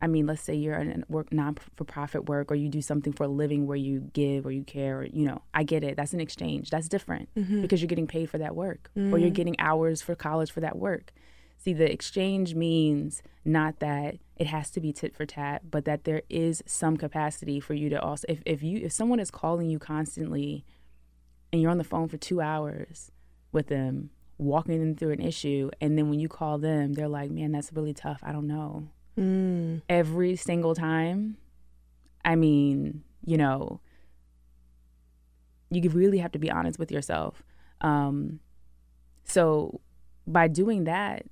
[0.01, 2.81] I mean, let's say you're in a work non for profit work or you do
[2.81, 5.83] something for a living where you give or you care or you know, I get
[5.83, 5.95] it.
[5.95, 6.71] That's an exchange.
[6.71, 7.61] That's different mm-hmm.
[7.61, 9.33] because you're getting paid for that work or you're mm.
[9.33, 11.11] getting hours for college for that work.
[11.57, 16.05] See, the exchange means not that it has to be tit for tat, but that
[16.05, 19.69] there is some capacity for you to also if, if you if someone is calling
[19.69, 20.65] you constantly
[21.53, 23.11] and you're on the phone for two hours
[23.51, 27.29] with them, walking them through an issue, and then when you call them, they're like,
[27.29, 28.21] Man, that's really tough.
[28.23, 28.87] I don't know.
[29.17, 29.81] Mm.
[29.89, 31.37] Every single time.
[32.23, 33.79] I mean, you know,
[35.69, 37.43] you really have to be honest with yourself.
[37.81, 38.39] Um,
[39.23, 39.79] so
[40.27, 41.25] by doing that,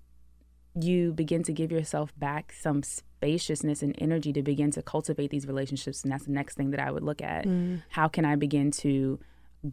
[0.79, 5.45] you begin to give yourself back some spaciousness and energy to begin to cultivate these
[5.45, 6.03] relationships.
[6.03, 7.45] And that's the next thing that I would look at.
[7.89, 9.19] How can I begin to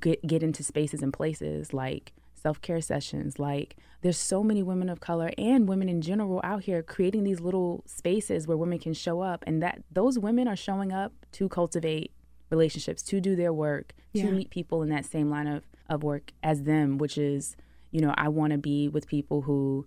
[0.00, 2.12] get, get into spaces and places like
[2.46, 3.40] self care sessions?
[3.40, 7.40] Like, there's so many women of color and women in general out here creating these
[7.40, 9.42] little spaces where women can show up.
[9.48, 12.12] And that those women are showing up to cultivate
[12.50, 14.26] relationships, to do their work, Yeah.
[14.26, 17.56] to meet people in that same line of, of work as them, which is,
[17.90, 19.84] you know, I want to be with people who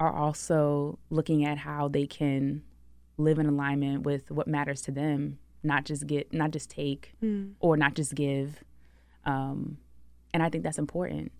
[0.00, 2.62] are also looking at how they can
[3.18, 7.14] live in alignment with what matters to them, not just get, not just take,
[7.60, 8.64] or not just give.
[9.24, 9.78] Um,
[10.34, 11.30] and I think that's important.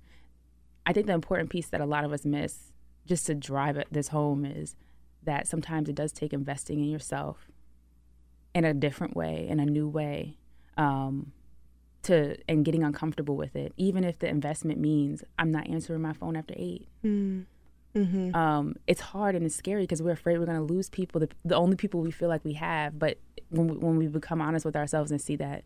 [0.88, 2.72] I think the important piece that a lot of us miss,
[3.04, 4.74] just to drive this home, is
[5.22, 7.46] that sometimes it does take investing in yourself
[8.54, 10.38] in a different way, in a new way,
[10.78, 11.32] um,
[12.04, 16.14] to and getting uncomfortable with it, even if the investment means I'm not answering my
[16.14, 16.88] phone after eight.
[17.04, 17.44] Mm.
[17.94, 18.34] Mm-hmm.
[18.34, 21.28] Um, it's hard and it's scary because we're afraid we're going to lose people, the,
[21.44, 22.98] the only people we feel like we have.
[22.98, 23.18] But
[23.50, 25.64] when we, when we become honest with ourselves and see that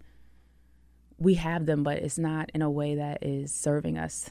[1.16, 4.30] we have them, but it's not in a way that is serving us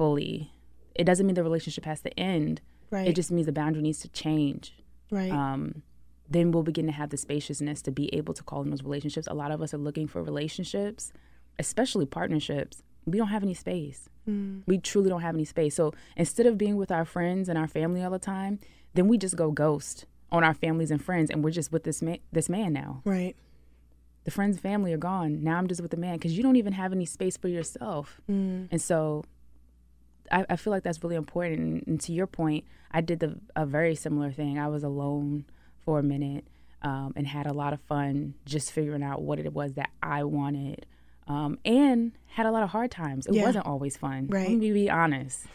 [0.00, 0.50] fully,
[0.94, 2.60] it doesn't mean the relationship has to end.
[2.90, 3.06] Right.
[3.08, 4.74] It just means the boundary needs to change.
[5.10, 5.30] right.
[5.30, 5.82] Um,
[6.28, 9.26] then we'll begin to have the spaciousness to be able to call in those relationships.
[9.28, 11.12] A lot of us are looking for relationships,
[11.58, 12.82] especially partnerships.
[13.04, 14.08] We don't have any space.
[14.66, 15.74] We truly don't have any space.
[15.74, 18.60] So instead of being with our friends and our family all the time,
[18.94, 22.00] then we just go ghost on our families and friends, and we're just with this
[22.00, 22.18] man.
[22.30, 23.02] This man now.
[23.04, 23.34] right.
[24.24, 25.42] The friends and family are gone.
[25.42, 28.20] Now I'm just with the man because you don't even have any space for yourself.
[28.28, 29.24] And so
[30.30, 31.58] I, I feel like that's really important.
[31.60, 34.58] And, and to your point, I did the, a very similar thing.
[34.58, 35.44] I was alone
[35.84, 36.44] for a minute
[36.82, 40.24] um, and had a lot of fun just figuring out what it was that I
[40.24, 40.86] wanted.
[41.26, 43.26] Um, and had a lot of hard times.
[43.26, 43.44] It Yeah.
[43.44, 44.26] wasn't always fun.
[44.28, 44.48] Right.
[44.48, 45.46] Let me be honest.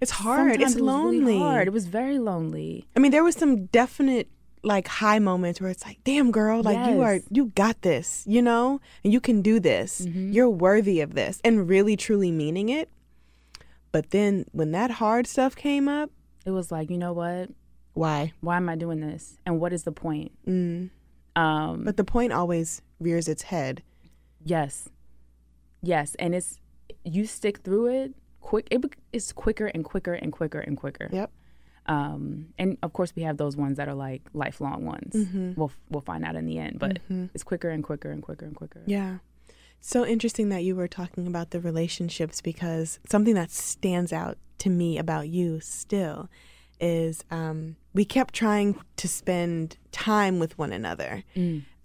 [0.00, 0.52] It's hard.
[0.52, 1.18] Sometimes it's it lonely.
[1.18, 1.66] Really hard.
[1.66, 2.84] It was very lonely.
[2.96, 4.28] I mean, there was some definite
[4.62, 8.40] like high moments where it's like, damn girl, like you are you got this, you
[8.42, 8.80] know?
[9.02, 10.00] And you can do this.
[10.06, 11.40] You're worthy of this.
[11.44, 12.88] And really truly meaning it.
[13.92, 16.10] But then when that hard stuff came up,
[16.44, 17.50] It was like, you know what?
[17.94, 18.32] why?
[18.40, 19.38] Why am I doing this?
[19.44, 20.30] And what is the point?
[20.46, 20.90] Mm.
[21.34, 23.82] Um, But the point always rears its head.
[24.44, 24.88] Yes.
[25.82, 26.60] Yes, and it's
[27.04, 28.82] you stick through it quick it,
[29.12, 31.08] it's quicker and quicker and quicker and quicker.
[31.12, 31.30] Yep.
[31.86, 35.14] Um and of course we have those ones that are like lifelong ones.
[35.56, 36.98] We'll we'll find out in the end, but
[37.34, 38.82] it's quicker and quicker and quicker and quicker.
[38.86, 39.18] Yeah.
[39.80, 44.70] So interesting that you were talking about the relationships because something that stands out to
[44.70, 46.28] me about you still
[46.80, 51.24] is um, we kept trying to spend time with one another.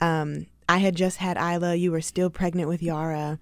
[0.01, 3.39] Um, I had just had Isla, you were still pregnant with Yara,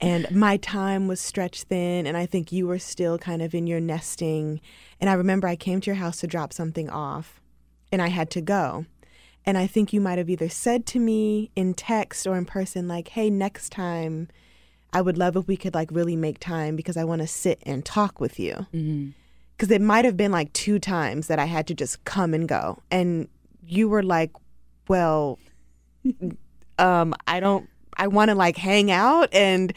[0.00, 3.66] and my time was stretched thin, and I think you were still kind of in
[3.66, 4.60] your nesting.
[5.00, 7.40] And I remember I came to your house to drop something off,
[7.92, 8.86] and I had to go.
[9.46, 12.88] And I think you might have either said to me in text or in person,
[12.88, 14.28] like, hey, next time,
[14.92, 17.62] I would love if we could like really make time because I want to sit
[17.66, 18.66] and talk with you.
[19.56, 22.48] Because it might have been like two times that I had to just come and
[22.48, 22.82] go.
[22.90, 23.28] And
[23.66, 24.30] you were like
[24.88, 25.38] well,
[26.78, 27.68] um, I don't.
[27.96, 29.72] I want to like hang out, and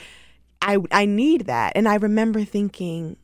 [0.61, 1.73] I I need that.
[1.75, 3.17] And I remember thinking,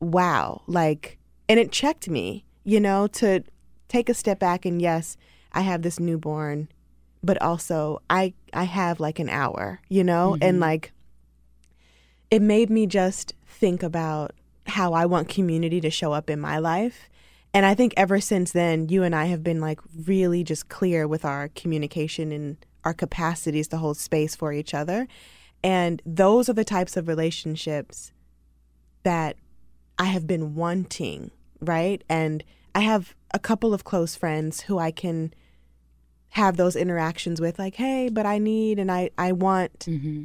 [0.00, 3.44] wow, like, and it checked me, you know, to
[3.88, 5.16] take a step back and yes,
[5.52, 6.68] I have this newborn,
[7.22, 10.60] but also I I have like an hour, you know, and mm-hmm.
[10.60, 10.92] like
[12.30, 14.32] it made me just think about
[14.66, 17.08] how I want community to show up in my life.
[17.54, 21.06] And I think ever since then, you and I have been like really just clear
[21.06, 25.06] with our communication and our capacities to hold space for each other.
[25.62, 28.12] And those are the types of relationships
[29.02, 29.36] that
[29.98, 31.30] I have been wanting,
[31.60, 32.02] right?
[32.08, 32.42] And
[32.74, 35.34] I have a couple of close friends who I can
[36.32, 40.24] have those interactions with like, "Hey, but I need and I I want." Mm-hmm.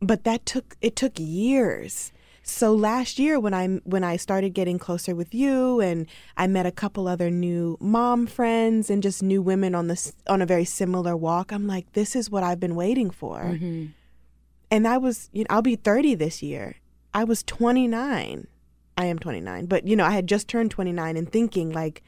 [0.00, 2.12] But that took it took years.
[2.42, 6.06] So last year when I when I started getting closer with you and
[6.36, 10.42] I met a couple other new mom friends and just new women on this on
[10.42, 13.38] a very similar walk, I'm like, this is what I've been waiting for.
[13.38, 13.86] Mm-hmm.
[14.72, 16.76] And I was, you know, I'll be 30 this year.
[17.14, 18.46] I was 29.
[18.96, 22.02] I am 29, but you know, I had just turned 29 and thinking like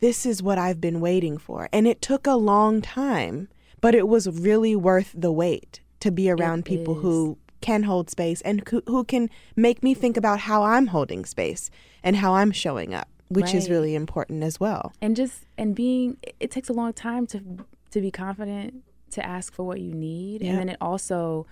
[0.00, 1.68] this is what I've been waiting for.
[1.72, 3.48] And it took a long time,
[3.80, 7.02] but it was really worth the wait to be around people is.
[7.02, 11.24] who can hold space and who, who can make me think about how I'm holding
[11.24, 11.70] space
[12.02, 14.92] and how I'm showing up, which is really important as well.
[15.00, 17.40] and just and being it takes a long time to
[17.90, 18.82] to be confident
[19.12, 20.50] to ask for what you need Yeah.
[20.50, 21.46] and then it also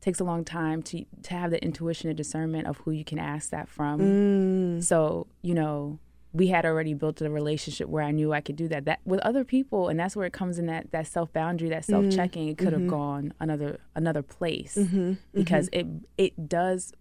[0.00, 3.18] takes a long time to to have the intuition and discernment of who you can
[3.18, 5.98] ask that from Mm, so you know
[6.36, 8.84] we had already built a relationship where I knew I could do that.
[8.84, 11.82] That with other people, and that's where it comes in that that self boundary, that
[11.82, 12.10] mm-hmm.
[12.10, 12.48] self checking.
[12.48, 12.90] It could have mm-hmm.
[12.90, 15.14] gone another another place mm-hmm.
[15.32, 15.86] because it
[16.18, 16.92] it does.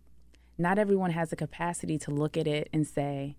[0.58, 3.36] Not everyone has the capacity to look at it and say,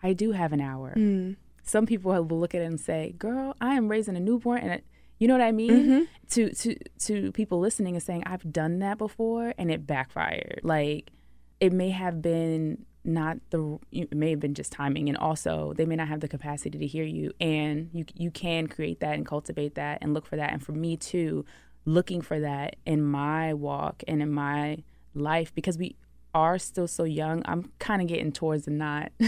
[0.00, 1.34] "I do have an hour." Mm.
[1.64, 4.72] Some people will look at it and say, "Girl, I am raising a newborn," and
[4.74, 4.84] it,
[5.18, 6.06] you know what I mean.
[6.30, 10.60] To to to people listening and saying, "I've done that before," and it backfired.
[10.62, 11.10] Like
[11.58, 15.86] it may have been not the it may have been just timing and also they
[15.86, 19.24] may not have the capacity to hear you and you you can create that and
[19.26, 20.52] cultivate that and look for that.
[20.52, 21.44] And for me too
[21.86, 24.82] looking for that in my walk and in my
[25.14, 25.96] life because we
[26.34, 29.12] are still so young I'm kind of getting towards the not.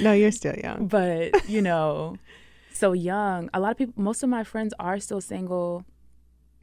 [0.00, 0.88] No, you're still young.
[0.88, 2.16] but you know
[2.72, 3.48] so young.
[3.54, 5.84] A lot of people most of my friends are still single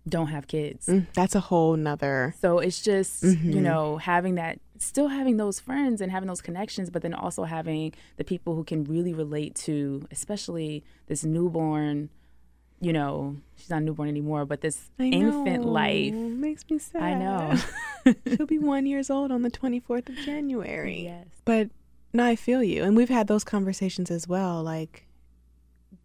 [0.07, 2.33] don't have kids Mm, that's a whole nother.
[2.41, 6.89] So it's just, you know, having that, still having those friends and having those connections,
[6.89, 12.09] but then also having the people who can really relate to, especially this newborn,
[12.81, 15.71] you know, she's not newborn anymore, but this I infant know.
[15.71, 16.13] life.
[16.13, 17.03] makes me sad.
[17.03, 17.55] I know.
[18.35, 21.03] She'll be one years old on the 24th of January.
[21.03, 21.27] yes.
[21.45, 21.69] But
[22.13, 22.83] no, I feel you.
[22.83, 25.05] And we've had those conversations as well, like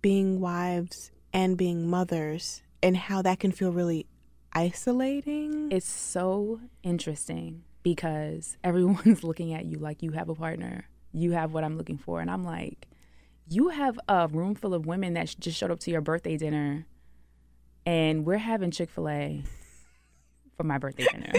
[0.03, 4.07] being wives and being mothers and how that can feel really
[4.53, 5.73] isolating.
[5.73, 10.85] It's so interesting because everyone's looking at you like you have a partner.
[11.13, 12.21] You have what I'm looking for.
[12.21, 12.87] And I'm like,
[13.49, 16.87] you have a room full of women that just showed up to your birthday dinner
[17.87, 19.43] and we're having Chick-fil-A
[20.57, 21.33] for my birthday dinner.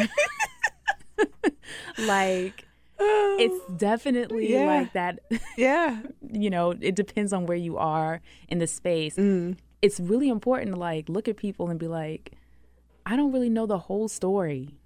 [1.99, 2.65] like
[2.99, 4.65] it's definitely Yeah.
[4.65, 5.19] like that
[5.57, 6.01] yeah.
[6.31, 9.57] you know it depends on where you are in the space Mm.
[9.85, 12.31] It's really important to like look at people and be like
[13.05, 14.79] i don't really know the whole story.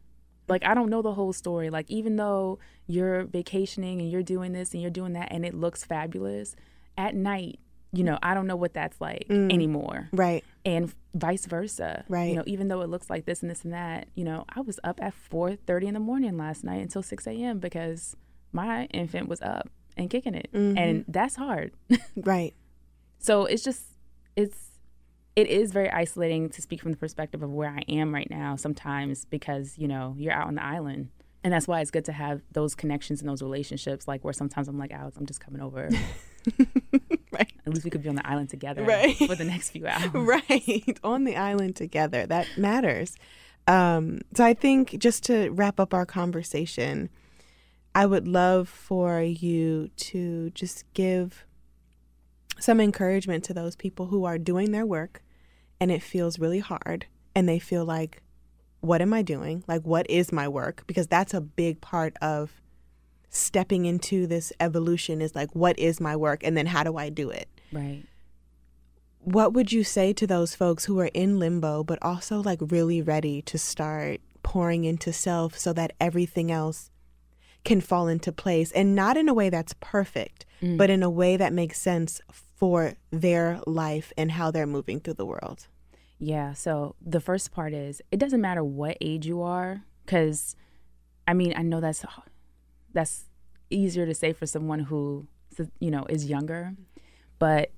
[0.48, 1.70] Like i don't know the whole story.
[1.70, 5.54] Like even though you're vacationing and you're doing this and you're doing that and it
[5.54, 6.56] looks fabulous
[6.98, 7.60] at night
[7.92, 9.52] you know i don't know what that's like mm.
[9.54, 10.10] anymore.
[10.12, 10.44] Right.
[10.66, 12.04] and vice versa.
[12.10, 12.30] Right.
[12.30, 14.60] you know even though it looks like this and this and that you know i
[14.62, 18.16] was up at 4.30 in the morning last night until 6 a.m because
[18.52, 20.50] my infant was up and kicking it.
[20.54, 20.78] Mm-hmm.
[20.78, 21.74] And that's hard.
[22.16, 22.54] Right.
[23.20, 23.84] so it's just
[24.36, 24.69] it's
[25.40, 28.56] it is very isolating to speak from the perspective of where i am right now
[28.56, 31.10] sometimes because you know you're out on the island
[31.44, 34.68] and that's why it's good to have those connections and those relationships like where sometimes
[34.68, 35.90] i'm like alex i'm just coming over
[37.32, 37.52] Right.
[37.66, 39.16] at least we could be on the island together Right.
[39.18, 40.98] for the next few hours Right.
[41.04, 42.26] On the island together.
[42.26, 43.16] That matters.
[43.68, 47.10] Um, so I think just to wrap up our conversation,
[47.94, 51.46] I would love for you to just give
[52.60, 55.22] some encouragement to those people who are doing their work
[55.80, 57.06] and it feels really hard
[57.36, 58.22] and they feel like,
[58.82, 59.64] what am I doing?
[59.68, 60.84] Like, what is my work?
[60.88, 62.62] Because that's a big part of
[63.30, 66.44] stepping into this evolution is like, what is my work?
[66.44, 67.48] And then how do I do it?
[67.72, 68.04] right
[69.22, 73.02] what would you say to those folks who are in limbo but also like really
[73.02, 76.90] ready to start pouring into self so that everything else
[77.66, 80.78] can fall into place and not in a way that's perfect mm.
[80.78, 82.22] but in a way that makes sense
[82.60, 85.68] for their life and how they're moving through the world?
[86.20, 86.54] Yeah.
[86.54, 90.56] So the first part is it doesn't matter what age you are, because
[91.28, 92.06] I mean I know that's
[92.94, 93.26] that's
[93.70, 95.28] easier to say for someone who
[95.80, 96.74] you know is younger,
[97.40, 97.72] but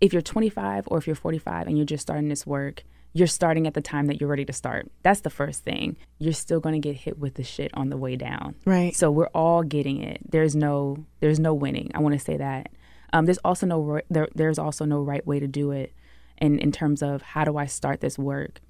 [0.00, 3.66] if you're 25 or if you're 45 and you're just starting this work, you're starting
[3.66, 4.90] at the time that you're ready to start.
[5.02, 5.96] That's the first thing.
[6.18, 8.54] You're still going to get hit with the shit on the way down.
[8.64, 8.94] Right.
[8.94, 10.20] So we're all getting it.
[10.30, 11.90] There's no there's no winning.
[11.94, 12.70] I want to say that.
[13.12, 15.92] Um, there's also no there, there's also no right way to do it
[16.38, 18.60] in in terms of how do I start this work.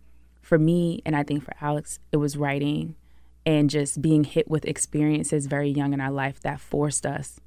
[0.43, 2.97] For me and I think for Alex, it was writing
[3.47, 7.41] and just being hit with experiences very young in our life that forced us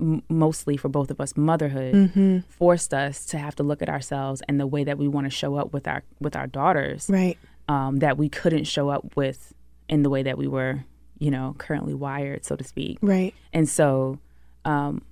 [0.00, 2.38] m- mostly for both of us motherhood Mm-hmm.
[2.48, 5.30] forced us to have to look at ourselves and the way that we want to
[5.30, 7.38] show up with our with our daughters Right.
[7.68, 9.54] um, that we couldn't show up with
[9.88, 10.84] in the way that we were
[11.18, 13.34] you know currently wired so to speak Right.
[13.52, 14.18] and so
[14.64, 15.02] um,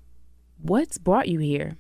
[0.61, 1.77] what's brought you here?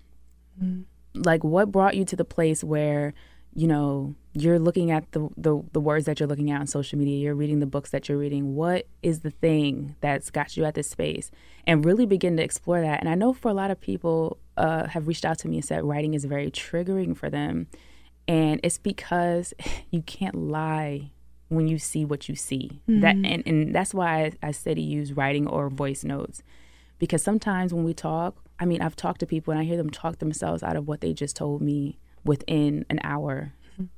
[1.14, 3.14] Like what brought you to the place where
[3.54, 6.98] you know you're looking at the, the the words that you're looking at on social
[6.98, 8.54] media you're reading the books that you're reading.
[8.54, 11.30] What is the thing that's got you at this space?
[11.66, 13.00] And really begin to explore that.
[13.00, 15.64] And i know for a lot of people uh, have reached out to me and
[15.64, 17.66] said writing is very triggering for them.
[18.28, 19.54] And it's because
[19.90, 21.10] you can't lie
[21.48, 22.80] when you see what you see.
[23.00, 26.42] That and, and that's why I, I say to use writing or voice notes.
[26.98, 29.90] Because sometimes when we talk i mean i've talked to people and i hear them
[29.90, 33.52] talk themselves out of what they just told me within an hour.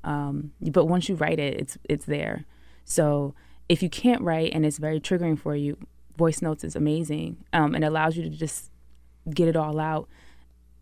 [0.05, 2.45] Um, but once you write it it's it's there.
[2.85, 3.35] So
[3.69, 5.77] if you can't write and it's very triggering for you
[6.17, 8.71] voice notes is amazing um, and allows you to just
[9.33, 10.09] get it all out.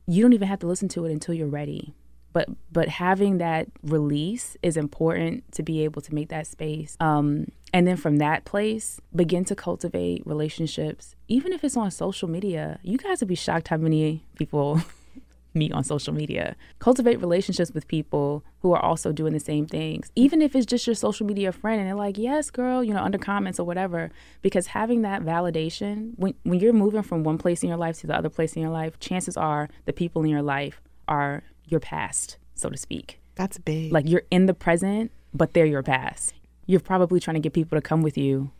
[0.07, 1.95] You don't even have to listen to it until you're ready.
[2.33, 6.97] But but having that release is important to be able to make that space.
[7.01, 11.15] Um, and then from that place begin to cultivate relationships.
[11.29, 14.81] Even if it's on social media you guys would be shocked how many people
[15.55, 16.57] meet on social media.
[16.79, 20.11] Cultivate relationships with people who are also doing the same things.
[20.17, 23.03] Even if it's just your social media friend and they're like yes girl you know
[23.03, 24.11] under comments or whatever.
[24.41, 28.07] Because having that validation when, when you're moving from one place in your life to
[28.07, 31.81] the other place in your life chances are the people in your life are your
[31.81, 33.21] past so to speak.
[33.35, 33.93] That's big.
[33.93, 36.33] like you're in the present but they're your past
[36.67, 38.51] you're probably trying to get people to come with you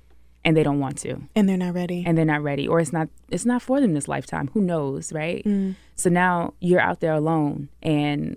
[0.45, 1.21] and they don't want to.
[1.35, 2.05] And they're not ready.
[2.07, 2.69] and they're not ready.
[2.69, 4.49] Or it's not it's not for them this lifetime.
[4.55, 5.45] Who knows right?
[5.97, 7.69] So now you're out there alone.
[7.83, 8.37] And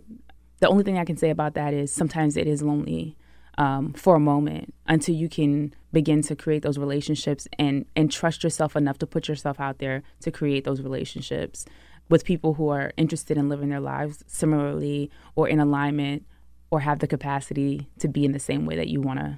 [0.59, 3.15] the only thing i can say about that is sometimes it is lonely
[3.57, 8.43] um, for a moment until you can begin to create those relationships and and trust
[8.43, 11.65] yourself enough to put yourself out there to create those relationships
[12.09, 16.25] with people who are interested in living their lives similarly or in alignment
[16.71, 19.37] or have the capacity to be in the same way that you want to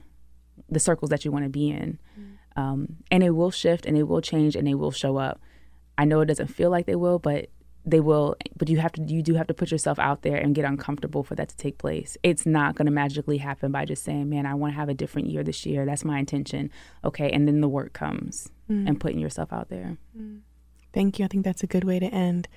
[0.72, 2.00] the circles that you want to be in.
[2.20, 2.62] Mm.
[2.62, 5.40] Um, and it will shift and it will change and they will show up.
[5.98, 7.50] I know it doesn't feel like they will but
[7.84, 10.54] they will but you have to you do have to put yourself out there and
[10.54, 12.18] get uncomfortable for that to take place.
[12.24, 14.94] It's not going to magically happen by just saying man i want to have a
[14.94, 15.86] different year this year.
[15.86, 16.72] That's my intention.
[17.04, 18.88] Okay and then the work comes mm.
[18.88, 19.98] and putting yourself out there.
[20.18, 20.40] Mm.
[20.94, 21.26] Thank you.
[21.26, 22.48] I think that's a good way to end.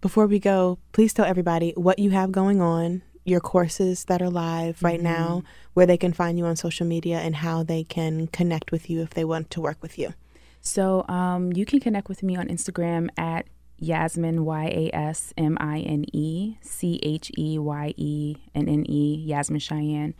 [0.00, 4.30] Before we go, please tell everybody what you have going on, your courses that are
[4.30, 5.42] live right now,
[5.74, 9.02] where they can find you on social media, and how they can connect with you
[9.02, 10.14] if they want to work with you.
[10.60, 13.46] So um, you can connect with me on Instagram at
[13.78, 18.84] Yasmine Y A S M I N E C H E Y E N N
[18.88, 20.14] E Yasmine Cheyenne,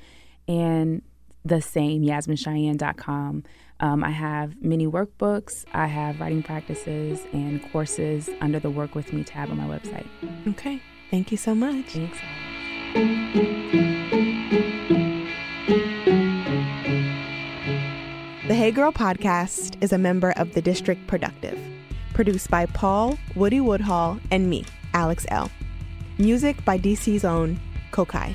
[0.47, 1.03] and
[1.45, 3.45] the same YasmineCheyenne.com.
[3.81, 5.65] Um, I have many workbooks.
[5.73, 10.07] I have writing practices and courses under the Work with Me tab on my website.
[10.49, 10.83] Okay.
[11.11, 11.87] Thank you so much.
[11.87, 12.19] Thanks.
[18.47, 21.59] The Hey Girl podcast is a member of the District Productive,
[22.15, 24.65] produced by Paul Woody Woodhall and me,
[24.95, 25.51] Alex Elle
[26.19, 27.61] Music by DC's own
[27.93, 28.35] Kokai.